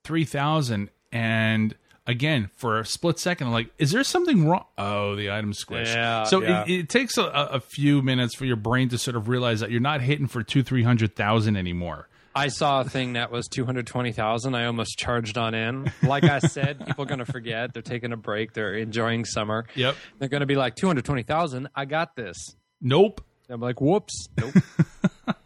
three 0.03 0.25
thousand, 0.25 0.89
and 1.11 1.73
again 2.07 2.49
for 2.55 2.79
a 2.79 2.85
split 2.85 3.19
second, 3.19 3.47
I'm 3.47 3.53
like, 3.53 3.69
is 3.77 3.91
there 3.91 4.03
something 4.03 4.47
wrong? 4.47 4.65
Oh, 4.77 5.15
the 5.15 5.31
item 5.31 5.53
squish. 5.53 5.89
Yeah, 5.89 6.23
so 6.23 6.41
yeah. 6.41 6.63
It, 6.63 6.71
it 6.71 6.89
takes 6.89 7.17
a, 7.17 7.25
a 7.25 7.59
few 7.59 8.01
minutes 8.01 8.33
for 8.33 8.45
your 8.45 8.55
brain 8.55 8.89
to 8.89 8.97
sort 8.97 9.15
of 9.15 9.27
realize 9.27 9.59
that 9.59 9.69
you're 9.69 9.81
not 9.81 10.01
hitting 10.01 10.27
for 10.27 10.41
two 10.41 10.63
three 10.63 10.83
hundred 10.83 11.15
thousand 11.15 11.57
anymore. 11.57 12.07
I 12.33 12.49
saw 12.49 12.81
a 12.81 12.83
thing 12.83 13.13
that 13.13 13.31
was 13.31 13.47
220,000. 13.47 14.53
I 14.53 14.65
almost 14.65 14.99
charged 14.99 15.39
on 15.39 15.55
in. 15.55 15.91
Like 16.03 16.23
I 16.23 16.37
said, 16.37 16.85
people 16.85 17.01
are 17.03 17.07
going 17.07 17.17
to 17.17 17.25
forget. 17.25 17.73
They're 17.73 17.81
taking 17.81 18.13
a 18.13 18.17
break. 18.17 18.53
They're 18.53 18.75
enjoying 18.75 19.25
summer. 19.25 19.65
Yep. 19.73 19.95
They're 20.19 20.29
going 20.29 20.41
to 20.41 20.45
be 20.45 20.55
like 20.55 20.75
220,000. 20.75 21.67
I 21.73 21.85
got 21.85 22.15
this. 22.15 22.37
Nope. 22.79 23.25
I'm 23.49 23.59
like, 23.59 23.81
whoops. 23.81 24.27
Nope. 24.37 24.53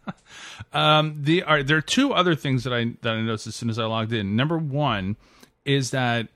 Um, 0.74 1.18
the 1.22 1.42
are 1.42 1.62
there 1.62 1.76
are 1.76 1.82
two 1.82 2.14
other 2.14 2.34
things 2.34 2.64
that 2.64 2.72
I 2.72 2.94
that 3.02 3.12
I 3.12 3.20
noticed 3.20 3.46
as 3.46 3.54
soon 3.54 3.68
as 3.68 3.78
I 3.78 3.84
logged 3.84 4.12
in. 4.12 4.36
Number 4.36 4.56
one 4.56 5.16
is 5.64 5.90
that 5.90 6.28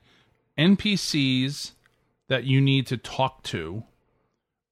NPCs 0.57 1.71
that 2.29 2.43
you 2.43 2.61
need 2.61 2.87
to 2.87 2.97
talk 2.97 3.43
to 3.43 3.83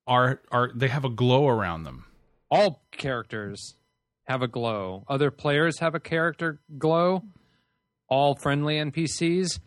are 0.07 0.41
are 0.51 0.71
they 0.73 0.87
have 0.87 1.05
a 1.05 1.09
glow 1.09 1.47
around 1.47 1.83
them. 1.83 2.05
All 2.51 2.83
characters 2.91 3.75
have 4.27 4.41
a 4.41 4.47
glow. 4.47 5.03
Other 5.07 5.31
players 5.31 5.79
have 5.79 5.95
a 5.95 5.99
character 5.99 6.59
glow. 6.77 7.23
All 8.07 8.35
friendly 8.35 8.75
NPCs. 8.75 9.59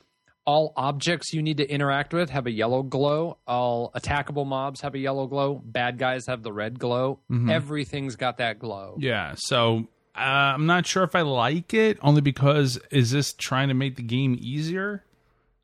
All 0.47 0.73
objects 0.77 1.35
you 1.35 1.43
need 1.43 1.59
to 1.59 1.69
interact 1.69 2.15
with 2.15 2.31
have 2.31 2.47
a 2.47 2.51
yellow 2.51 2.83
glow. 2.83 3.37
All 3.47 3.91
attackable 3.95 4.47
mobs 4.47 4.81
have 4.81 4.95
a 4.95 4.99
yellow 4.99 5.27
glow. 5.27 5.61
Bad 5.63 5.99
guys 5.99 6.27
have 6.27 6.43
the 6.43 6.53
red 6.53 6.79
glow. 6.79 7.21
Everything's 7.51 8.17
got 8.17 8.39
that 8.39 8.59
glow. 8.59 8.97
Yeah, 8.99 9.35
so 9.37 9.89
uh, 10.17 10.21
I'm 10.55 10.65
not 10.67 10.87
sure 10.87 11.03
if 11.05 11.15
I 11.15 11.21
like 11.21 11.75
it 11.75 11.99
only 12.01 12.23
because 12.23 12.79
is 12.91 13.11
this 13.11 13.35
trying 13.35 13.69
to 13.69 13.75
make 13.75 13.97
the 13.97 14.03
game 14.03 14.39
easier? 14.41 15.05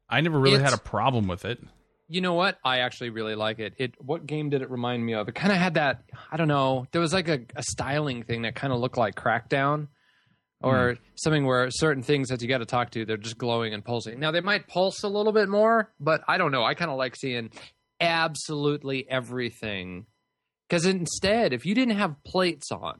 I 0.08 0.20
never 0.20 0.38
really 0.38 0.56
It's- 0.56 0.70
had 0.70 0.78
a 0.78 0.82
problem 0.82 1.26
with 1.26 1.44
it. 1.44 1.60
You 2.06 2.20
know 2.20 2.34
what? 2.34 2.58
I 2.62 2.80
actually 2.80 3.10
really 3.10 3.34
like 3.34 3.58
it. 3.58 3.74
It 3.78 3.94
what 3.98 4.26
game 4.26 4.50
did 4.50 4.60
it 4.60 4.70
remind 4.70 5.04
me 5.04 5.14
of? 5.14 5.26
It 5.28 5.34
kind 5.34 5.52
of 5.52 5.58
had 5.58 5.74
that 5.74 6.04
I 6.30 6.36
don't 6.36 6.48
know. 6.48 6.86
There 6.92 7.00
was 7.00 7.14
like 7.14 7.28
a, 7.28 7.40
a 7.56 7.62
styling 7.62 8.22
thing 8.24 8.42
that 8.42 8.54
kind 8.54 8.72
of 8.74 8.78
looked 8.78 8.98
like 8.98 9.14
Crackdown, 9.14 9.88
or 10.60 10.94
hmm. 10.94 11.02
something 11.14 11.46
where 11.46 11.70
certain 11.70 12.02
things 12.02 12.28
that 12.28 12.42
you 12.42 12.48
got 12.48 12.58
to 12.58 12.66
talk 12.66 12.90
to, 12.90 13.04
they're 13.04 13.16
just 13.16 13.38
glowing 13.38 13.72
and 13.72 13.84
pulsing. 13.84 14.20
Now 14.20 14.30
they 14.32 14.40
might 14.40 14.68
pulse 14.68 15.02
a 15.02 15.08
little 15.08 15.32
bit 15.32 15.48
more, 15.48 15.92
but 15.98 16.22
I 16.28 16.38
don't 16.38 16.52
know. 16.52 16.64
I 16.64 16.74
kind 16.74 16.90
of 16.90 16.98
like 16.98 17.16
seeing 17.16 17.50
absolutely 18.00 19.08
everything 19.08 20.06
because 20.68 20.86
instead, 20.86 21.52
if 21.52 21.66
you 21.66 21.74
didn't 21.74 21.96
have 21.96 22.22
plates 22.24 22.70
on, 22.72 22.98